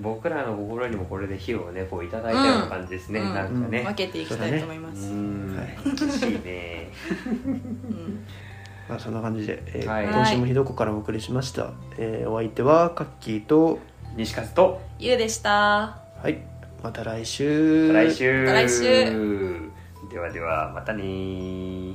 [0.00, 3.34] 僕らの心にもこれで火をねこういただいたような感じですね、うん。
[3.34, 6.90] なんかね、分けていきたいと思いまうす、んはい嬉しいね。
[7.46, 8.26] うん。
[8.88, 10.06] まあそんな感じで、えーはい。
[10.06, 13.78] 今週もひどこからお送りしました、えーお相手はカッキーと
[14.16, 15.50] 西和とゆうでした。
[15.50, 16.38] はい
[16.82, 17.92] また来週。
[17.92, 18.44] 来週。
[18.44, 19.70] また来週。
[20.10, 21.94] ではではまたね